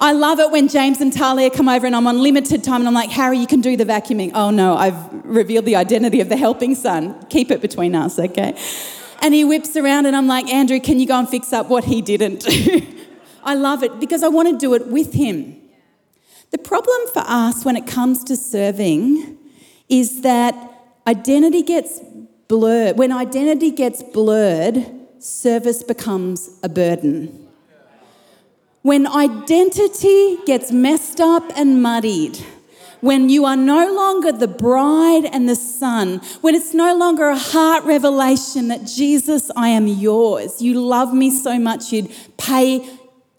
I 0.00 0.12
love 0.12 0.38
it 0.38 0.50
when 0.50 0.68
James 0.68 1.00
and 1.00 1.12
Talia 1.12 1.50
come 1.50 1.68
over 1.68 1.84
and 1.84 1.96
I'm 1.96 2.06
on 2.06 2.22
limited 2.22 2.62
time 2.62 2.82
and 2.82 2.88
I'm 2.88 2.94
like, 2.94 3.10
Harry, 3.10 3.38
you 3.38 3.48
can 3.48 3.60
do 3.60 3.76
the 3.76 3.84
vacuuming. 3.84 4.30
Oh 4.32 4.50
no, 4.50 4.76
I've 4.76 4.96
revealed 5.24 5.64
the 5.64 5.76
identity 5.76 6.20
of 6.20 6.28
the 6.28 6.36
helping 6.36 6.74
son. 6.74 7.20
Keep 7.26 7.50
it 7.50 7.60
between 7.60 7.94
us, 7.94 8.18
okay? 8.18 8.56
And 9.20 9.34
he 9.34 9.44
whips 9.44 9.76
around, 9.76 10.06
and 10.06 10.14
I'm 10.14 10.28
like, 10.28 10.46
Andrew, 10.46 10.78
can 10.78 11.00
you 11.00 11.06
go 11.06 11.18
and 11.18 11.28
fix 11.28 11.52
up 11.52 11.68
what 11.68 11.84
he 11.84 12.00
didn't? 12.00 12.46
I 13.42 13.54
love 13.54 13.82
it 13.82 13.98
because 13.98 14.22
I 14.22 14.28
want 14.28 14.48
to 14.48 14.56
do 14.56 14.74
it 14.74 14.86
with 14.86 15.14
him. 15.14 15.60
The 16.50 16.58
problem 16.58 17.08
for 17.12 17.24
us 17.26 17.64
when 17.64 17.76
it 17.76 17.86
comes 17.86 18.22
to 18.24 18.36
serving 18.36 19.36
is 19.88 20.22
that 20.22 20.54
identity 21.06 21.62
gets 21.62 22.00
blurred. 22.46 22.96
When 22.96 23.10
identity 23.10 23.70
gets 23.70 24.02
blurred, 24.02 24.86
service 25.18 25.82
becomes 25.82 26.50
a 26.62 26.68
burden. 26.68 27.47
When 28.82 29.06
identity 29.06 30.38
gets 30.46 30.70
messed 30.70 31.20
up 31.20 31.44
and 31.56 31.82
muddied, 31.82 32.38
when 33.00 33.28
you 33.28 33.44
are 33.44 33.56
no 33.56 33.92
longer 33.92 34.32
the 34.32 34.48
bride 34.48 35.24
and 35.24 35.48
the 35.48 35.54
son, 35.54 36.20
when 36.40 36.54
it's 36.54 36.74
no 36.74 36.96
longer 36.96 37.28
a 37.28 37.38
heart 37.38 37.84
revelation 37.84 38.68
that 38.68 38.86
Jesus, 38.86 39.50
I 39.56 39.68
am 39.68 39.86
yours, 39.86 40.60
you 40.60 40.80
love 40.80 41.12
me 41.12 41.30
so 41.30 41.58
much, 41.58 41.92
you'd 41.92 42.10
pay 42.36 42.88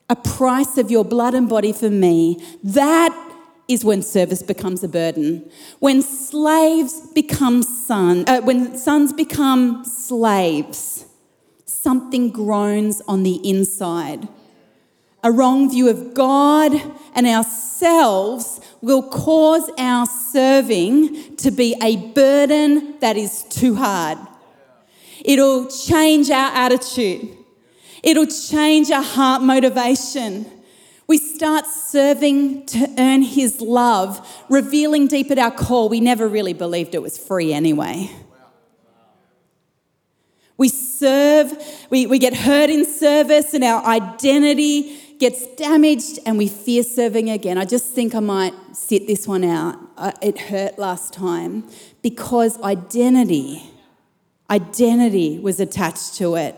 a 0.10 0.16
price 0.16 0.78
of 0.78 0.90
your 0.90 1.06
blood 1.06 1.34
and 1.34 1.48
body 1.48 1.74
for 1.74 1.90
me, 1.90 2.44
that 2.64 3.14
is 3.68 3.86
when 3.86 4.02
service 4.02 4.42
becomes 4.42 4.84
a 4.84 4.88
burden. 4.88 5.50
When 5.80 6.02
slaves 6.02 7.08
become 7.14 7.62
sons, 7.62 8.26
uh, 8.28 8.42
when 8.42 8.78
sons 8.78 9.14
become 9.14 9.86
slaves, 9.86 11.06
something 11.66 12.32
groans 12.32 13.02
on 13.08 13.24
the 13.24 13.36
inside. 13.48 14.28
A 15.24 15.32
wrong 15.32 15.70
view 15.70 15.90
of 15.90 16.14
God 16.14 16.74
and 17.14 17.28
ourselves 17.28 18.62
will 18.82 19.04
cause 19.04 19.70
our 19.78 20.06
serving 20.06 21.36
to 21.38 21.52
be 21.52 21.76
a 21.82 21.98
burden 21.98 22.98
that 23.00 23.18
is 23.18 23.44
too 23.44 23.76
hard. 23.76 24.18
It'll 25.26 25.68
change 25.68 26.30
our 26.30 26.52
attitude. 26.56 27.36
It'll 28.04 28.28
change 28.28 28.92
our 28.92 29.04
heart 29.04 29.42
motivation. 29.42 30.46
We 31.08 31.18
start 31.18 31.66
serving 31.66 32.68
to 32.68 32.94
earn 32.98 33.24
His 33.24 33.60
love, 33.60 34.26
revealing 34.50 35.08
deep 35.08 35.32
at 35.32 35.40
our 35.40 35.52
core, 35.52 35.90
we 35.90 36.00
never 36.00 36.28
really 36.28 36.54
believed 36.54 36.96
it 36.96 37.02
was 37.02 37.18
free 37.18 37.52
anyway. 37.52 38.10
We 40.56 40.68
serve, 40.68 41.54
we, 41.90 42.06
we 42.06 42.20
get 42.20 42.36
hurt 42.36 42.70
in 42.70 42.86
service, 42.86 43.54
and 43.54 43.64
our 43.64 43.84
identity 43.86 44.98
gets 45.20 45.46
damaged 45.56 46.20
and 46.26 46.38
we 46.38 46.48
fear 46.48 46.82
serving 46.82 47.30
again. 47.30 47.58
I 47.58 47.66
just 47.66 47.94
think 47.94 48.16
I 48.16 48.22
might 48.22 48.54
sit 48.72 49.06
this 49.06 49.28
one 49.28 49.44
out. 49.44 49.78
It 50.22 50.40
hurt 50.40 50.80
last 50.80 51.14
time 51.14 51.68
because 52.02 52.60
identity, 52.62 53.70
identity 54.50 55.38
was 55.38 55.60
attached 55.60 56.16
to 56.16 56.36
it. 56.36 56.56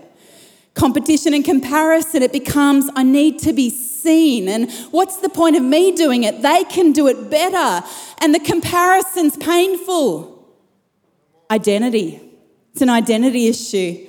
Competition 0.74 1.34
and 1.34 1.44
comparison, 1.44 2.22
it 2.22 2.32
becomes 2.32 2.90
I 2.96 3.04
need 3.04 3.40
to 3.40 3.52
be 3.52 3.70
seen. 3.70 4.48
And 4.48 4.72
what's 4.92 5.18
the 5.18 5.30
point 5.30 5.56
of 5.56 5.64
me 5.64 5.92
doing 5.94 6.24
it? 6.24 6.42
They 6.42 6.64
can 6.66 6.92
do 6.92 7.08
it 7.08 7.30
better. 7.30 7.86
And 8.22 8.34
the 8.34 8.40
comparison's 8.40 9.36
painful. 9.38 10.48
Identity, 11.50 12.22
it's 12.72 12.82
an 12.82 12.90
identity 12.90 13.48
issue. 13.48 14.08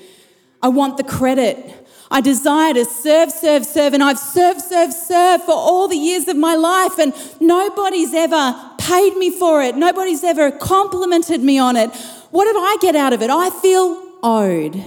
I 0.62 0.69
want 0.69 0.99
the 0.99 1.05
credit. 1.05 1.82
I 2.12 2.20
desire 2.20 2.75
to 2.75 2.85
serve, 2.85 3.33
serve, 3.33 3.64
serve, 3.64 3.94
and 3.94 4.03
I've 4.03 4.18
served, 4.18 4.61
served, 4.61 4.92
served 4.92 5.44
for 5.44 5.55
all 5.55 5.88
the 5.88 5.96
years 5.96 6.29
of 6.29 6.37
my 6.37 6.55
life, 6.55 6.98
and 6.98 7.14
nobody's 7.40 8.12
ever 8.12 8.55
paid 8.77 9.16
me 9.16 9.31
for 9.31 9.62
it. 9.62 9.77
Nobody's 9.77 10.22
ever 10.22 10.51
complimented 10.51 11.40
me 11.40 11.59
on 11.59 11.75
it. 11.75 11.90
What 12.31 12.44
did 12.44 12.57
I 12.57 12.77
get 12.83 12.94
out 12.94 13.14
of 13.14 13.22
it? 13.22 13.31
I 13.31 13.48
feel 13.48 14.18
owed. 14.22 14.85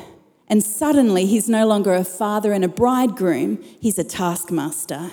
And 0.48 0.64
suddenly, 0.64 1.26
he's 1.26 1.50
no 1.50 1.66
longer 1.66 1.96
a 1.96 2.04
father 2.04 2.54
and 2.54 2.64
a 2.64 2.68
bridegroom, 2.68 3.58
he's 3.82 3.98
a 3.98 4.04
taskmaster. 4.04 5.10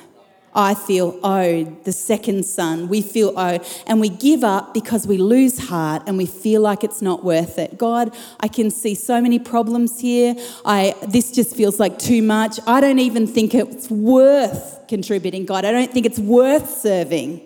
I 0.55 0.75
feel 0.75 1.19
owed, 1.25 1.85
the 1.85 1.93
second 1.93 2.45
son, 2.45 2.89
we 2.89 3.01
feel 3.01 3.33
owed, 3.39 3.65
and 3.87 4.01
we 4.01 4.11
give 4.11 4.45
up 4.45 4.75
because 4.75 5.07
we 5.07 5.17
lose 5.17 5.69
heart 5.69 6.03
and 6.07 6.19
we 6.19 6.27
feel 6.27 6.61
like 6.61 6.85
it's 6.85 7.01
not 7.01 7.25
worth 7.25 7.59
it. 7.59 7.79
God, 7.79 8.15
I 8.41 8.49
can 8.49 8.71
see 8.71 8.95
so 8.95 9.21
many 9.21 9.39
problems 9.39 10.01
here. 10.01 10.35
I 10.65 10.95
this 11.07 11.31
just 11.33 11.57
feels 11.57 11.81
like 11.81 11.99
too 11.99 12.23
much. 12.23 12.61
I 12.67 12.81
don't 12.81 12.99
even 12.99 13.27
think 13.27 13.55
it's 13.55 13.91
worth 13.91 14.81
contributing, 14.89 15.47
God. 15.47 15.65
I 15.65 15.73
don't 15.73 15.91
think 15.91 16.05
it's 16.05 16.19
worth 16.19 16.69
serving. 16.69 17.41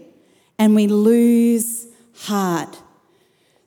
And 0.58 0.74
we 0.74 0.86
lose 0.86 1.86
heart. 2.14 2.76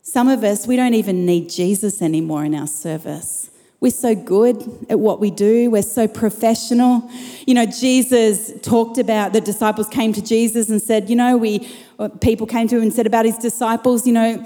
Some 0.02 0.28
of 0.28 0.43
us, 0.43 0.65
we 0.65 0.75
don't 0.75 0.95
even 0.95 1.25
need 1.25 1.49
Jesus 1.49 2.02
anymore 2.02 2.43
in 2.43 2.56
our 2.56 2.67
service. 2.67 3.52
We're 3.81 3.91
so 3.91 4.13
good 4.13 4.61
at 4.89 4.99
what 4.99 5.21
we 5.21 5.31
do. 5.31 5.71
We're 5.71 5.81
so 5.83 6.07
professional. 6.07 7.09
You 7.47 7.53
know, 7.53 7.65
Jesus 7.65 8.51
talked 8.61 8.97
about 8.97 9.31
the 9.31 9.39
disciples 9.39 9.87
came 9.87 10.11
to 10.13 10.21
Jesus 10.21 10.69
and 10.69 10.81
said, 10.81 11.09
you 11.09 11.15
know, 11.15 11.37
we 11.37 11.69
uh, 11.97 12.09
people 12.09 12.45
came 12.45 12.67
to 12.67 12.75
him 12.75 12.81
and 12.83 12.93
said 12.93 13.07
about 13.07 13.25
his 13.25 13.37
disciples, 13.37 14.05
you 14.05 14.13
know, 14.13 14.45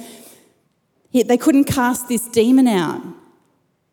they 1.14 1.38
couldn't 1.38 1.66
cast 1.66 2.08
this 2.08 2.28
demon 2.28 2.68
out. 2.68 3.02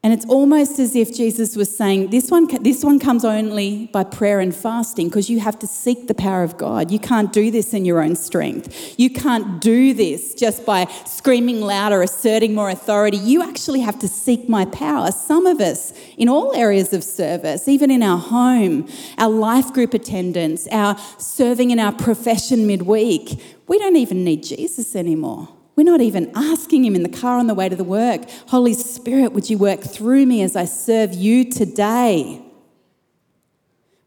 And 0.03 0.15
it's 0.15 0.25
almost 0.25 0.79
as 0.79 0.97
if 0.97 1.15
Jesus 1.15 1.57
was 1.57 1.77
saying, 1.77 2.09
this 2.09 2.31
one, 2.31 2.47
this 2.63 2.83
one 2.83 2.99
comes 2.99 3.23
only 3.23 3.91
by 3.93 4.03
prayer 4.03 4.41
and 4.41 4.55
fasting 4.55 5.09
because 5.09 5.29
you 5.29 5.41
have 5.41 5.59
to 5.59 5.67
seek 5.67 6.09
the 6.09 6.15
power 6.15 6.43
of 6.43 6.57
God. 6.57 6.91
You 6.91 6.99
can't 6.99 7.31
do 7.35 7.51
this 7.51 7.75
in 7.75 7.85
your 7.85 8.03
own 8.03 8.17
strength. 8.17 8.99
You 8.99 9.11
can't 9.11 9.61
do 9.61 9.93
this 9.93 10.33
just 10.33 10.65
by 10.65 10.87
screaming 11.05 11.61
louder, 11.61 12.01
asserting 12.01 12.55
more 12.55 12.71
authority. 12.71 13.19
You 13.19 13.43
actually 13.43 13.81
have 13.81 13.99
to 13.99 14.09
seek 14.09 14.49
my 14.49 14.65
power. 14.65 15.13
Some 15.13 15.45
of 15.45 15.61
us, 15.61 15.93
in 16.17 16.31
all 16.31 16.57
areas 16.57 16.95
of 16.95 17.05
service, 17.05 17.69
even 17.69 17.91
in 17.91 18.03
our 18.03 18.19
home, 18.19 18.89
our 19.19 19.29
life 19.29 19.71
group 19.75 19.93
attendance, 19.93 20.67
our 20.69 20.97
serving 21.19 21.73
in 21.73 21.79
our 21.79 21.93
profession 21.93 22.67
midweek, 22.67 23.39
we 23.69 23.79
don't 23.79 23.97
even 23.97 24.25
need 24.25 24.45
Jesus 24.45 24.97
anymore. 24.97 25.51
We're 25.77 25.85
not 25.85 26.01
even 26.01 26.31
asking 26.35 26.85
Him 26.85 26.95
in 26.95 27.03
the 27.03 27.09
car 27.09 27.39
on 27.39 27.47
the 27.47 27.55
way 27.55 27.69
to 27.69 27.77
the 27.77 27.85
work. 27.85 28.29
Holy 28.49 28.75
Spirit, 28.75 29.33
would 29.33 29.49
you 29.49 29.59
work 29.59 29.81
through 29.81 30.27
me 30.27 30.43
as 30.43 30.57
I 30.57 30.65
serve 30.65 31.15
you 31.15 31.51
today? 31.51 32.43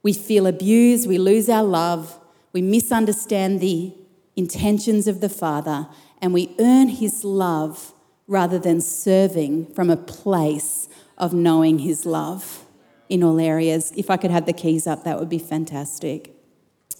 We 0.04 0.14
feel 0.14 0.46
abused, 0.46 1.08
we 1.08 1.18
lose 1.18 1.50
our 1.50 1.64
love, 1.64 2.20
we 2.52 2.62
misunderstand 2.62 3.60
the 3.60 3.94
intentions 4.36 5.08
of 5.08 5.22
the 5.22 5.30
Father, 5.30 5.88
and 6.22 6.34
we 6.34 6.56
earn 6.60 6.90
His 6.90 7.24
love 7.24 7.94
rather 8.28 8.60
than 8.60 8.82
serving 8.82 9.74
from 9.74 9.90
a 9.90 9.98
place 9.98 10.88
of 11.18 11.34
knowing 11.34 11.80
His 11.80 12.06
love 12.06 12.66
in 13.10 13.24
all 13.24 13.40
areas. 13.40 13.94
If 13.96 14.10
I 14.10 14.18
could 14.18 14.32
have 14.32 14.46
the 14.46 14.54
keys 14.54 14.88
up, 14.88 15.04
that 15.04 15.20
would 15.20 15.30
be 15.30 15.40
fantastic. 15.40 16.34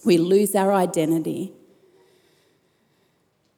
We 0.04 0.16
lose 0.18 0.54
our 0.54 0.72
identity 0.72 1.52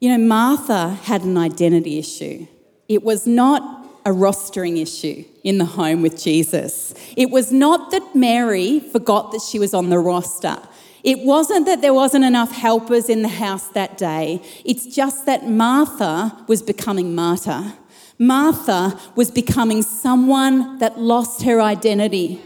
you 0.00 0.08
know, 0.10 0.18
Martha 0.18 0.90
had 1.04 1.22
an 1.22 1.38
identity 1.38 1.98
issue. 1.98 2.46
It 2.88 3.02
was 3.02 3.26
not 3.26 3.86
a 4.04 4.10
rostering 4.10 4.80
issue 4.80 5.24
in 5.42 5.58
the 5.58 5.64
home 5.64 6.02
with 6.02 6.22
Jesus. 6.22 6.94
It 7.16 7.30
was 7.30 7.50
not 7.50 7.90
that 7.90 8.14
Mary 8.14 8.78
forgot 8.78 9.32
that 9.32 9.42
she 9.42 9.58
was 9.58 9.74
on 9.74 9.90
the 9.90 9.98
roster. 9.98 10.58
It 11.02 11.20
wasn't 11.20 11.66
that 11.66 11.82
there 11.82 11.94
wasn't 11.94 12.24
enough 12.24 12.52
helpers 12.52 13.08
in 13.08 13.22
the 13.22 13.28
house 13.28 13.68
that 13.68 13.96
day. 13.96 14.42
It's 14.64 14.86
just 14.86 15.26
that 15.26 15.48
Martha 15.48 16.44
was 16.46 16.62
becoming 16.62 17.14
martyr. 17.14 17.74
Martha 18.18 18.98
was 19.14 19.30
becoming 19.30 19.82
someone 19.82 20.78
that 20.78 20.98
lost 20.98 21.42
her 21.42 21.60
identity. 21.60 22.40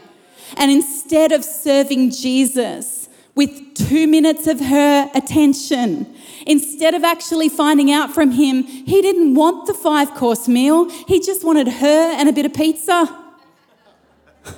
And 0.57 0.71
instead 0.71 1.33
of 1.33 1.45
serving 1.45 2.11
Jesus, 2.11 3.00
with 3.41 3.75
two 3.75 4.07
minutes 4.07 4.47
of 4.47 4.61
her 4.61 5.11
attention. 5.15 6.15
Instead 6.47 6.93
of 6.93 7.05
actually 7.05 7.49
finding 7.49 7.91
out 7.91 8.13
from 8.13 8.33
him, 8.33 8.65
he 8.65 9.01
didn't 9.01 9.35
want 9.35 9.67
the 9.67 9.73
five 9.73 10.13
course 10.13 10.47
meal, 10.47 10.91
he 11.09 11.19
just 11.19 11.43
wanted 11.43 11.67
her 11.67 12.13
and 12.19 12.29
a 12.29 12.33
bit 12.35 12.45
of 12.45 12.53
pizza. 12.53 13.19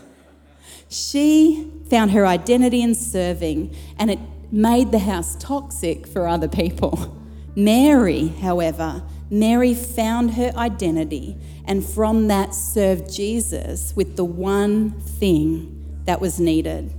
she 0.89 1.71
found 1.89 2.11
her 2.11 2.27
identity 2.27 2.83
in 2.83 2.97
serving, 2.97 3.73
and 4.01 4.11
it 4.11 4.19
made 4.51 4.91
the 4.91 4.99
house 4.99 5.37
toxic 5.39 6.05
for 6.05 6.27
other 6.27 6.49
people. 6.49 7.17
Mary, 7.55 8.29
however, 8.41 9.05
Mary 9.31 9.75
found 9.75 10.33
her 10.33 10.51
identity 10.57 11.37
and 11.67 11.87
from 11.87 12.27
that 12.27 12.53
served 12.53 13.13
Jesus 13.13 13.95
with 13.95 14.17
the 14.17 14.25
one 14.25 14.91
thing 14.91 16.03
that 16.05 16.21
was 16.21 16.41
needed. 16.41 16.93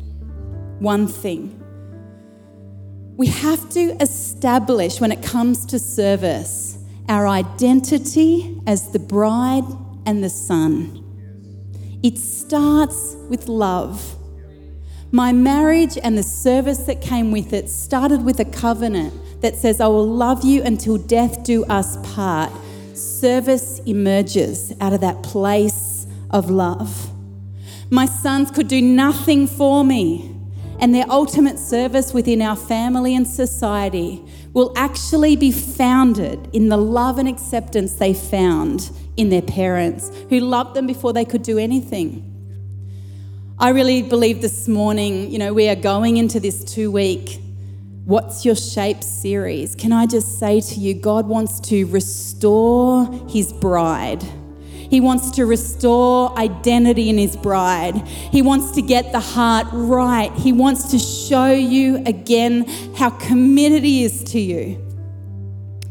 One 0.80 1.08
thing. 1.08 1.60
We 3.24 3.30
have 3.30 3.70
to 3.70 3.96
establish 4.02 5.00
when 5.00 5.14
it 5.14 5.24
comes 5.24 5.66
to 5.68 5.80
service 5.80 6.78
our 7.08 7.26
identity 7.26 8.60
as 8.68 8.92
the 8.92 9.00
bride 9.00 9.64
and 10.06 10.22
the 10.22 10.30
son. 10.30 11.02
It 12.04 12.18
starts 12.18 13.16
with 13.30 13.48
love. 13.48 14.18
My 15.14 15.32
marriage 15.32 15.98
and 16.04 16.18
the 16.18 16.24
service 16.24 16.80
that 16.80 17.00
came 17.00 17.32
with 17.32 17.54
it 17.54 17.70
started 17.70 18.26
with 18.26 18.42
a 18.42 18.46
covenant 18.46 19.14
that 19.42 19.56
says, 19.56 19.80
I 19.80 19.88
will 19.88 20.06
love 20.06 20.44
you 20.44 20.62
until 20.62 20.98
death 20.98 21.46
do 21.46 21.64
us 21.68 21.96
part. 22.14 22.52
Service 22.94 23.80
emerges 23.86 24.74
out 24.82 24.92
of 24.92 25.00
that 25.00 25.24
place 25.24 26.06
of 26.30 26.50
love. 26.50 27.10
My 27.90 28.06
sons 28.06 28.52
could 28.52 28.68
do 28.68 28.82
nothing 28.82 29.48
for 29.48 29.86
me, 29.86 30.33
and 30.80 30.94
their 30.94 31.06
ultimate 31.10 31.60
service 31.60 32.14
within 32.14 32.42
our 32.42 32.56
family 32.56 33.16
and 33.16 33.28
society 33.28 34.24
will 34.54 34.74
actually 34.76 35.36
be 35.36 35.52
founded 35.52 36.50
in 36.54 36.70
the 36.70 36.78
love 36.78 37.18
and 37.18 37.28
acceptance 37.28 37.94
they 37.94 38.14
found 38.14 38.92
in 39.18 39.30
their 39.30 39.42
parents, 39.42 40.12
who 40.30 40.40
loved 40.40 40.76
them 40.76 40.88
before 40.88 41.14
they 41.14 41.26
could 41.26 41.44
do 41.44 41.58
anything. 41.58 42.30
I 43.60 43.70
really 43.70 44.02
believe 44.02 44.42
this 44.42 44.68
morning, 44.68 45.32
you 45.32 45.38
know, 45.38 45.54
we 45.54 45.70
are 45.70 45.76
going 45.76 46.18
into 46.18 46.40
this 46.40 46.64
two 46.64 46.92
week 46.92 47.40
What's 48.06 48.44
Your 48.44 48.56
Shape 48.56 49.02
series. 49.04 49.76
Can 49.76 49.94
I 49.94 50.06
just 50.06 50.38
say 50.38 50.60
to 50.60 50.76
you, 50.76 50.94
God 50.94 51.28
wants 51.28 51.60
to 51.62 51.86
restore 51.86 53.06
His 53.30 53.54
bride. 53.54 54.24
He 54.94 55.02
wants 55.02 55.32
to 55.32 55.48
restore 55.48 56.38
identity 56.38 57.10
in 57.10 57.18
His 57.18 57.36
bride. 57.36 57.96
He 58.08 58.44
wants 58.44 58.70
to 58.76 58.82
get 58.84 59.12
the 59.12 59.20
heart 59.20 59.66
right. 59.72 60.32
He 60.34 60.52
wants 60.52 60.92
to 60.92 61.00
show 61.00 61.52
you 61.52 62.04
again 62.06 62.66
how 62.96 63.10
committed 63.10 63.84
He 63.84 64.04
is 64.04 64.24
to 64.26 64.40
you. 64.40 64.80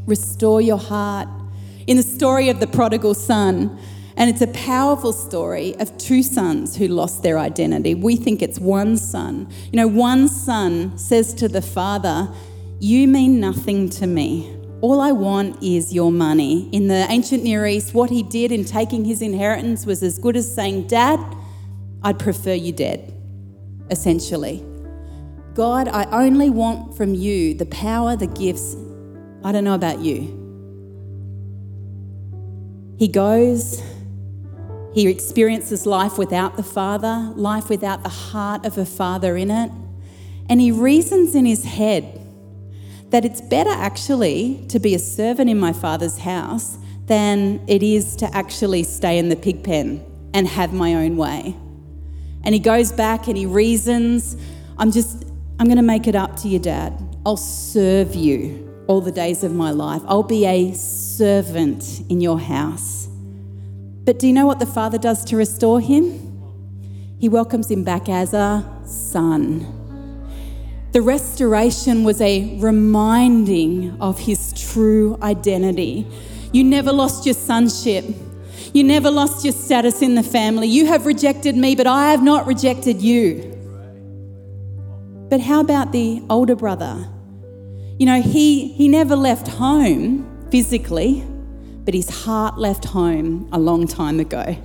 Restore 0.07 0.61
your 0.61 0.79
heart. 0.79 1.27
In 1.89 1.97
the 1.97 2.05
story 2.05 2.49
of 2.49 2.61
the 2.61 2.69
prodigal 2.69 3.15
son, 3.15 3.77
and 4.17 4.31
it's 4.31 4.41
a 4.41 4.47
powerful 4.47 5.13
story 5.13 5.75
of 5.81 5.99
two 5.99 6.23
sons 6.23 6.77
who 6.77 6.87
lost 6.87 7.25
their 7.25 7.41
identity. 7.41 7.97
We 7.97 8.15
think 8.15 8.41
it's 8.41 8.61
one 8.61 8.97
son. 8.97 9.49
You 9.73 9.79
know, 9.79 9.89
one 9.89 10.29
son 10.29 10.97
says 10.97 11.35
to 11.35 11.49
the 11.49 11.61
father, 11.61 12.29
You 12.79 13.09
mean 13.09 13.41
nothing 13.41 13.91
to 13.91 14.07
me. 14.07 14.62
All 14.83 15.01
I 15.01 15.13
want 15.13 15.63
is 15.63 15.93
your 15.93 16.11
money. 16.11 16.69
In 16.73 16.89
the 16.89 17.07
ancient 17.09 17.45
Near 17.45 17.65
East, 17.67 17.95
what 17.95 18.11
he 18.11 18.25
did 18.25 18.51
in 18.51 18.65
taking 18.65 19.05
his 19.05 19.23
inheritance 19.23 19.87
was 19.87 20.03
as 20.03 20.19
good 20.19 20.37
as 20.37 20.53
saying, 20.53 20.89
Dad, 20.89 21.21
I'd 22.03 22.19
prefer 22.19 22.55
you 22.55 22.73
dead, 22.73 23.15
essentially. 23.91 24.65
God, 25.55 25.87
I 25.87 26.05
only 26.11 26.51
want 26.51 26.97
from 26.97 27.15
you 27.15 27.55
the 27.55 27.67
power, 27.67 28.17
the 28.17 28.27
gifts. 28.27 28.75
I 29.45 29.53
don't 29.53 29.63
know 29.63 29.75
about 29.75 30.01
you. 30.01 30.41
He 32.99 33.07
goes 33.07 33.81
he 34.93 35.09
experiences 35.09 35.87
life 35.87 36.19
without 36.19 36.57
the 36.57 36.63
Father, 36.63 37.33
life 37.35 37.71
without 37.71 38.03
the 38.03 38.11
heart 38.11 38.67
of 38.67 38.77
a 38.77 38.85
Father 38.85 39.37
in 39.37 39.51
it. 39.51 39.71
And 40.51 40.61
he 40.61 40.71
reasons 40.71 41.35
in 41.35 41.47
his 41.47 41.65
head 41.65 42.22
that 43.13 43.27
it's 43.27 43.43
better 43.43 43.71
actually 43.71 44.65
to 44.69 44.79
be 44.79 44.95
a 44.95 44.99
servant 44.99 45.51
in 45.51 45.61
my 45.61 45.73
Father's 45.73 46.19
house 46.19 46.79
than 47.05 47.63
it 47.69 47.83
is 47.83 48.17
to 48.17 48.35
actually 48.35 48.83
stay 48.83 49.19
in 49.19 49.29
the 49.29 49.37
pig 49.37 49.63
pen 49.63 50.03
and 50.33 50.49
have 50.49 50.73
my 50.73 50.95
own 50.95 51.19
way. 51.19 51.55
And 52.43 52.55
he 52.55 52.59
goes 52.59 52.91
back 52.91 53.29
and 53.29 53.37
he 53.37 53.45
reasons, 53.45 54.35
I'm 54.79 54.91
just, 54.91 55.25
I'm 55.59 55.67
going 55.67 55.77
to 55.77 55.83
make 55.83 56.07
it 56.07 56.17
up 56.17 56.37
to 56.39 56.49
you, 56.49 56.59
Dad. 56.59 56.95
I'll 57.27 57.37
serve 57.37 58.15
you 58.15 58.85
all 58.87 59.03
the 59.03 59.13
days 59.13 59.45
of 59.45 59.55
my 59.55 59.73
life. 59.73 60.01
I'll 60.07 60.23
be 60.23 60.47
a 60.47 60.73
servant 60.73 62.01
in 62.09 62.23
your 62.23 62.41
house. 62.41 63.09
But 64.05 64.19
do 64.19 64.27
you 64.27 64.33
know 64.33 64.47
what 64.47 64.59
the 64.59 64.67
Father 64.67 64.97
does 64.97 65.23
to 65.27 65.37
restore 65.37 65.81
him? 65.81 66.19
He 67.21 67.29
welcomes 67.29 67.71
him 67.71 67.85
back 67.85 68.09
as 68.09 68.33
a 68.33 68.67
son. 68.87 69.82
The 70.93 71.01
restoration 71.01 72.05
was 72.05 72.21
a 72.21 72.59
reminding 72.59 73.97
of 73.99 74.19
his 74.19 74.53
true 74.53 75.19
identity. 75.23 76.07
You 76.53 76.65
never 76.65 76.93
lost 76.93 77.25
your 77.25 77.35
sonship. 77.35 78.05
You 78.75 78.85
never 78.85 79.11
lost 79.11 79.43
your 79.43 79.55
status 79.55 80.03
in 80.03 80.17
the 80.17 80.23
family. 80.23 80.69
You 80.69 80.85
have 80.87 81.07
rejected 81.07 81.57
me, 81.57 81.75
but 81.75 81.87
I 81.87 82.11
have 82.11 82.23
not 82.23 82.47
rejected 82.47 83.01
you. 83.01 83.49
But 85.31 85.41
how 85.41 85.61
about 85.61 85.93
the 85.93 86.23
older 86.29 86.55
brother? 86.55 87.09
You 87.99 88.05
know, 88.05 88.21
he, 88.21 88.69
he 88.69 88.87
never 88.87 89.17
left 89.17 89.49
home 89.49 90.49
physically, 90.51 91.25
but 91.87 91.95
his 91.95 92.11
heart 92.11 92.59
left 92.59 92.85
home 92.85 93.49
a 93.51 93.59
long 93.59 93.87
time 93.87 94.21
ago. 94.21 94.57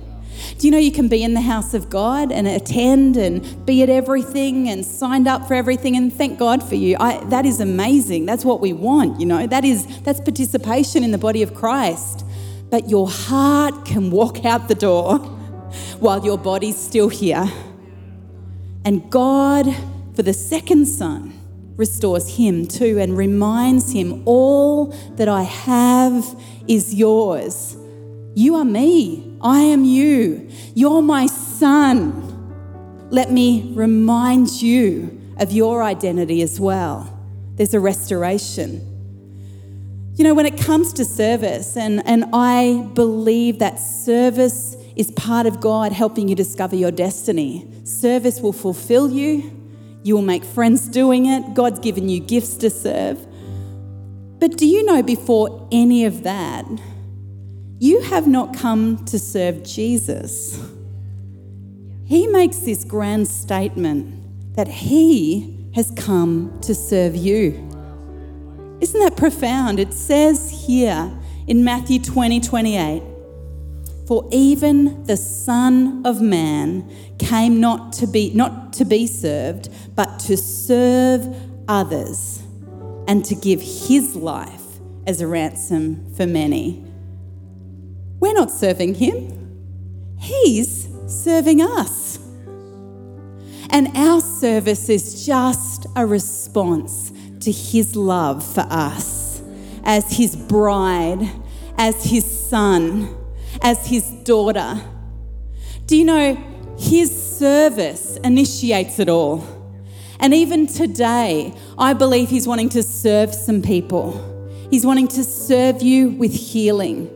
Do 0.58 0.66
you 0.66 0.70
know 0.70 0.78
you 0.78 0.92
can 0.92 1.08
be 1.08 1.22
in 1.22 1.34
the 1.34 1.40
house 1.40 1.74
of 1.74 1.90
God 1.90 2.32
and 2.32 2.46
attend 2.46 3.16
and 3.16 3.66
be 3.66 3.82
at 3.82 3.88
everything 3.88 4.68
and 4.68 4.84
signed 4.84 5.28
up 5.28 5.46
for 5.46 5.54
everything 5.54 5.96
and 5.96 6.12
thank 6.12 6.38
God 6.38 6.62
for 6.62 6.74
you? 6.74 6.96
I, 6.98 7.22
that 7.26 7.46
is 7.46 7.60
amazing. 7.60 8.26
That's 8.26 8.44
what 8.44 8.60
we 8.60 8.72
want, 8.72 9.20
you 9.20 9.26
know. 9.26 9.46
That 9.46 9.64
is 9.64 9.86
that's 10.02 10.20
participation 10.20 11.04
in 11.04 11.10
the 11.10 11.18
body 11.18 11.42
of 11.42 11.54
Christ. 11.54 12.24
But 12.70 12.88
your 12.88 13.08
heart 13.08 13.84
can 13.84 14.10
walk 14.10 14.44
out 14.44 14.68
the 14.68 14.74
door 14.74 15.18
while 15.98 16.24
your 16.24 16.38
body's 16.38 16.76
still 16.76 17.08
here. 17.08 17.50
And 18.84 19.10
God, 19.10 19.66
for 20.14 20.22
the 20.22 20.32
second 20.32 20.86
son, 20.86 21.38
restores 21.76 22.36
him 22.36 22.66
too 22.66 22.98
and 22.98 23.16
reminds 23.16 23.92
him 23.92 24.22
all 24.26 24.86
that 25.16 25.28
I 25.28 25.42
have 25.42 26.24
is 26.66 26.94
yours. 26.94 27.76
You 28.34 28.56
are 28.56 28.64
me. 28.64 29.27
I 29.40 29.60
am 29.60 29.84
you. 29.84 30.48
You're 30.74 31.02
my 31.02 31.26
son. 31.26 32.24
Let 33.10 33.30
me 33.30 33.72
remind 33.74 34.62
you 34.62 35.20
of 35.38 35.52
your 35.52 35.82
identity 35.82 36.42
as 36.42 36.58
well. 36.60 37.14
There's 37.54 37.74
a 37.74 37.80
restoration. 37.80 38.84
You 40.14 40.24
know, 40.24 40.34
when 40.34 40.46
it 40.46 40.58
comes 40.58 40.92
to 40.94 41.04
service, 41.04 41.76
and, 41.76 42.04
and 42.04 42.24
I 42.32 42.88
believe 42.94 43.60
that 43.60 43.78
service 43.78 44.76
is 44.96 45.12
part 45.12 45.46
of 45.46 45.60
God 45.60 45.92
helping 45.92 46.26
you 46.28 46.34
discover 46.34 46.74
your 46.74 46.90
destiny. 46.90 47.66
Service 47.84 48.40
will 48.40 48.52
fulfill 48.52 49.10
you, 49.10 49.52
you 50.02 50.14
will 50.14 50.22
make 50.22 50.44
friends 50.44 50.88
doing 50.88 51.26
it. 51.26 51.54
God's 51.54 51.78
given 51.78 52.08
you 52.08 52.18
gifts 52.18 52.56
to 52.56 52.70
serve. 52.70 53.24
But 54.38 54.56
do 54.56 54.66
you 54.66 54.84
know 54.84 55.02
before 55.02 55.68
any 55.70 56.04
of 56.04 56.22
that, 56.22 56.64
you 57.78 58.00
have 58.02 58.26
not 58.26 58.56
come 58.56 59.04
to 59.06 59.18
serve 59.18 59.62
Jesus? 59.62 60.60
He 62.04 62.26
makes 62.26 62.58
this 62.58 62.84
grand 62.84 63.28
statement 63.28 64.56
that 64.56 64.66
he 64.66 65.70
has 65.74 65.90
come 65.92 66.58
to 66.62 66.74
serve 66.74 67.14
you. 67.14 67.52
Isn't 68.80 69.00
that 69.00 69.16
profound? 69.16 69.78
It 69.78 69.92
says 69.92 70.64
here 70.66 71.12
in 71.46 71.62
Matthew 71.64 72.00
20 72.00 72.40
28, 72.40 73.02
for 74.06 74.28
even 74.32 75.04
the 75.04 75.16
Son 75.16 76.02
of 76.04 76.20
Man 76.20 76.90
came 77.18 77.60
not 77.60 77.92
to 77.94 78.06
be 78.06 78.32
not 78.34 78.72
to 78.74 78.84
be 78.84 79.06
served, 79.06 79.68
but 79.94 80.18
to 80.20 80.36
serve 80.36 81.28
others 81.68 82.42
and 83.06 83.24
to 83.26 83.34
give 83.34 83.60
his 83.60 84.16
life 84.16 84.64
as 85.06 85.20
a 85.20 85.26
ransom 85.26 86.12
for 86.14 86.26
many. 86.26 86.87
We're 88.20 88.34
not 88.34 88.50
serving 88.50 88.94
him, 88.94 90.16
he's 90.18 90.88
serving 91.06 91.60
us. 91.60 92.18
And 93.70 93.94
our 93.96 94.20
service 94.20 94.88
is 94.88 95.26
just 95.26 95.86
a 95.94 96.06
response 96.06 97.12
to 97.40 97.52
his 97.52 97.94
love 97.94 98.44
for 98.44 98.66
us 98.70 99.42
as 99.84 100.10
his 100.16 100.34
bride, 100.34 101.30
as 101.76 102.02
his 102.04 102.24
son, 102.24 103.14
as 103.62 103.86
his 103.86 104.10
daughter. 104.24 104.80
Do 105.86 105.96
you 105.96 106.04
know 106.04 106.34
his 106.78 107.10
service 107.10 108.16
initiates 108.24 108.98
it 108.98 109.08
all? 109.08 109.58
And 110.20 110.34
even 110.34 110.66
today, 110.66 111.54
I 111.76 111.92
believe 111.92 112.28
He's 112.28 112.46
wanting 112.46 112.68
to 112.70 112.82
serve 112.82 113.34
some 113.34 113.62
people. 113.62 114.24
He's 114.70 114.84
wanting 114.84 115.08
to 115.08 115.24
serve 115.24 115.82
you 115.82 116.10
with 116.10 116.32
healing. 116.32 117.10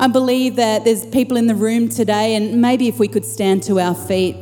I 0.00 0.08
believe 0.08 0.56
that 0.56 0.84
there's 0.84 1.06
people 1.06 1.36
in 1.36 1.46
the 1.46 1.54
room 1.54 1.88
today, 1.88 2.34
and 2.34 2.60
maybe 2.60 2.88
if 2.88 2.98
we 2.98 3.08
could 3.08 3.24
stand 3.24 3.62
to 3.64 3.78
our 3.78 3.94
feet. 3.94 4.36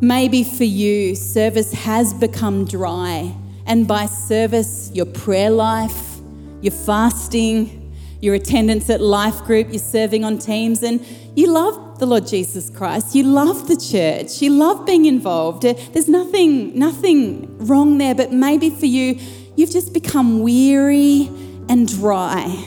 Maybe 0.00 0.44
for 0.44 0.64
you, 0.64 1.14
service 1.14 1.72
has 1.72 2.14
become 2.14 2.64
dry. 2.64 3.34
And 3.66 3.86
by 3.86 4.06
service, 4.06 4.90
your 4.94 5.06
prayer 5.06 5.50
life, 5.50 6.18
your 6.62 6.72
fasting, 6.72 7.94
your 8.20 8.34
attendance 8.34 8.88
at 8.88 9.00
life 9.00 9.44
group, 9.44 9.68
you're 9.68 9.78
serving 9.78 10.24
on 10.24 10.38
teams, 10.38 10.82
and 10.82 11.04
you 11.36 11.46
love 11.48 11.98
the 11.98 12.06
Lord 12.06 12.26
Jesus 12.26 12.70
Christ. 12.70 13.14
You 13.14 13.24
love 13.24 13.68
the 13.68 13.76
church. 13.76 14.40
You 14.40 14.50
love 14.50 14.86
being 14.86 15.04
involved. 15.04 15.66
Uh, 15.66 15.74
there's 15.92 16.08
nothing, 16.08 16.78
nothing 16.78 17.58
wrong 17.66 17.98
there, 17.98 18.14
but 18.14 18.32
maybe 18.32 18.70
for 18.70 18.86
you, 18.86 19.18
you've 19.54 19.70
just 19.70 19.92
become 19.92 20.40
weary 20.40 21.28
and 21.68 21.86
dry. 21.86 22.64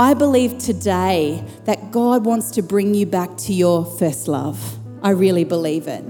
I 0.00 0.14
believe 0.14 0.58
today 0.58 1.44
that 1.64 1.90
God 1.90 2.24
wants 2.24 2.52
to 2.52 2.62
bring 2.62 2.94
you 2.94 3.04
back 3.04 3.36
to 3.38 3.52
your 3.52 3.84
first 3.84 4.28
love. 4.28 4.78
I 5.02 5.10
really 5.10 5.42
believe 5.42 5.88
it. 5.88 6.04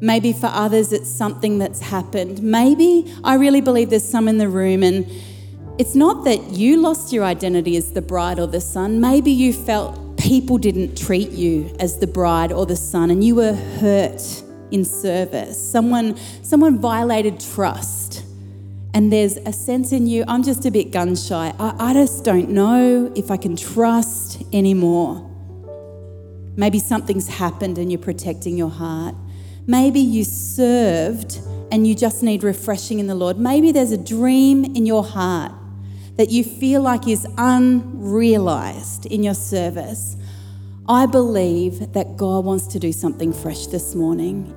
Maybe 0.00 0.32
for 0.32 0.48
others, 0.48 0.92
it's 0.92 1.08
something 1.08 1.58
that's 1.58 1.78
happened. 1.78 2.42
Maybe 2.42 3.14
I 3.22 3.36
really 3.36 3.60
believe 3.60 3.90
there's 3.90 4.02
some 4.02 4.26
in 4.26 4.38
the 4.38 4.48
room, 4.48 4.82
and 4.82 5.08
it's 5.78 5.94
not 5.94 6.24
that 6.24 6.50
you 6.50 6.78
lost 6.78 7.12
your 7.12 7.22
identity 7.22 7.76
as 7.76 7.92
the 7.92 8.02
bride 8.02 8.40
or 8.40 8.48
the 8.48 8.60
son. 8.60 9.00
Maybe 9.00 9.30
you 9.30 9.52
felt 9.52 10.18
people 10.18 10.58
didn't 10.58 10.98
treat 10.98 11.30
you 11.30 11.72
as 11.78 12.00
the 12.00 12.08
bride 12.08 12.50
or 12.50 12.66
the 12.66 12.74
son, 12.74 13.12
and 13.12 13.22
you 13.22 13.36
were 13.36 13.52
hurt 13.52 14.42
in 14.72 14.84
service. 14.84 15.56
Someone, 15.70 16.16
someone 16.42 16.80
violated 16.80 17.38
trust. 17.38 18.01
And 18.94 19.12
there's 19.12 19.38
a 19.38 19.52
sense 19.52 19.92
in 19.92 20.06
you, 20.06 20.24
I'm 20.28 20.42
just 20.42 20.66
a 20.66 20.70
bit 20.70 20.90
gun 20.90 21.16
shy. 21.16 21.54
I, 21.58 21.74
I 21.78 21.92
just 21.94 22.24
don't 22.24 22.50
know 22.50 23.10
if 23.16 23.30
I 23.30 23.36
can 23.36 23.56
trust 23.56 24.42
anymore. 24.52 25.28
Maybe 26.56 26.78
something's 26.78 27.28
happened 27.28 27.78
and 27.78 27.90
you're 27.90 27.98
protecting 27.98 28.58
your 28.58 28.70
heart. 28.70 29.14
Maybe 29.66 30.00
you 30.00 30.24
served 30.24 31.40
and 31.70 31.86
you 31.86 31.94
just 31.94 32.22
need 32.22 32.42
refreshing 32.42 32.98
in 32.98 33.06
the 33.06 33.14
Lord. 33.14 33.38
Maybe 33.38 33.72
there's 33.72 33.92
a 33.92 33.98
dream 33.98 34.64
in 34.64 34.84
your 34.84 35.02
heart 35.02 35.52
that 36.16 36.30
you 36.30 36.44
feel 36.44 36.82
like 36.82 37.08
is 37.08 37.26
unrealized 37.38 39.06
in 39.06 39.22
your 39.22 39.34
service. 39.34 40.16
I 40.86 41.06
believe 41.06 41.94
that 41.94 42.18
God 42.18 42.44
wants 42.44 42.66
to 42.68 42.78
do 42.78 42.92
something 42.92 43.32
fresh 43.32 43.68
this 43.68 43.94
morning. 43.94 44.54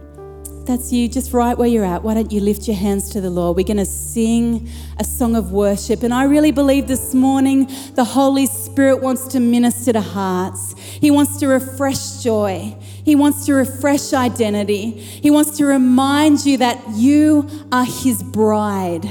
That's 0.65 0.91
you, 0.91 1.07
just 1.07 1.31
right 1.31 1.55
where 1.55 1.67
you're 1.67 1.85
at. 1.85 2.01
Why 2.01 2.15
don't 2.15 2.31
you 2.31 2.41
lift 2.41 2.67
your 2.67 2.75
hands 2.75 3.11
to 3.11 3.21
the 3.21 3.29
Lord? 3.29 3.55
We're 3.55 3.65
going 3.65 3.77
to 3.77 3.85
sing 3.85 4.67
a 4.97 5.03
song 5.03 5.35
of 5.35 5.51
worship. 5.51 6.01
And 6.01 6.11
I 6.11 6.23
really 6.23 6.51
believe 6.51 6.87
this 6.87 7.13
morning 7.13 7.69
the 7.93 8.03
Holy 8.03 8.47
Spirit 8.47 9.01
wants 9.01 9.27
to 9.27 9.39
minister 9.39 9.93
to 9.93 10.01
hearts. 10.01 10.73
He 10.79 11.11
wants 11.11 11.37
to 11.37 11.47
refresh 11.47 12.23
joy. 12.23 12.75
He 12.81 13.15
wants 13.15 13.45
to 13.45 13.53
refresh 13.53 14.11
identity. 14.13 14.91
He 14.91 15.29
wants 15.29 15.57
to 15.57 15.65
remind 15.65 16.45
you 16.45 16.57
that 16.57 16.81
you 16.93 17.47
are 17.71 17.85
His 17.85 18.23
bride. 18.23 19.07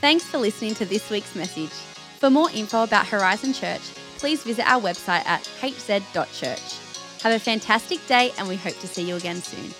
Thanks 0.00 0.24
for 0.24 0.38
listening 0.38 0.74
to 0.74 0.84
this 0.84 1.08
week's 1.08 1.36
message. 1.36 1.70
For 2.18 2.30
more 2.30 2.50
info 2.50 2.82
about 2.82 3.06
Horizon 3.06 3.52
Church, 3.52 3.82
please 4.18 4.42
visit 4.42 4.68
our 4.68 4.80
website 4.80 5.24
at 5.26 5.42
hz.church. 5.60 7.22
Have 7.22 7.32
a 7.32 7.38
fantastic 7.38 8.04
day, 8.08 8.32
and 8.38 8.48
we 8.48 8.56
hope 8.56 8.78
to 8.80 8.88
see 8.88 9.02
you 9.06 9.14
again 9.14 9.36
soon. 9.36 9.72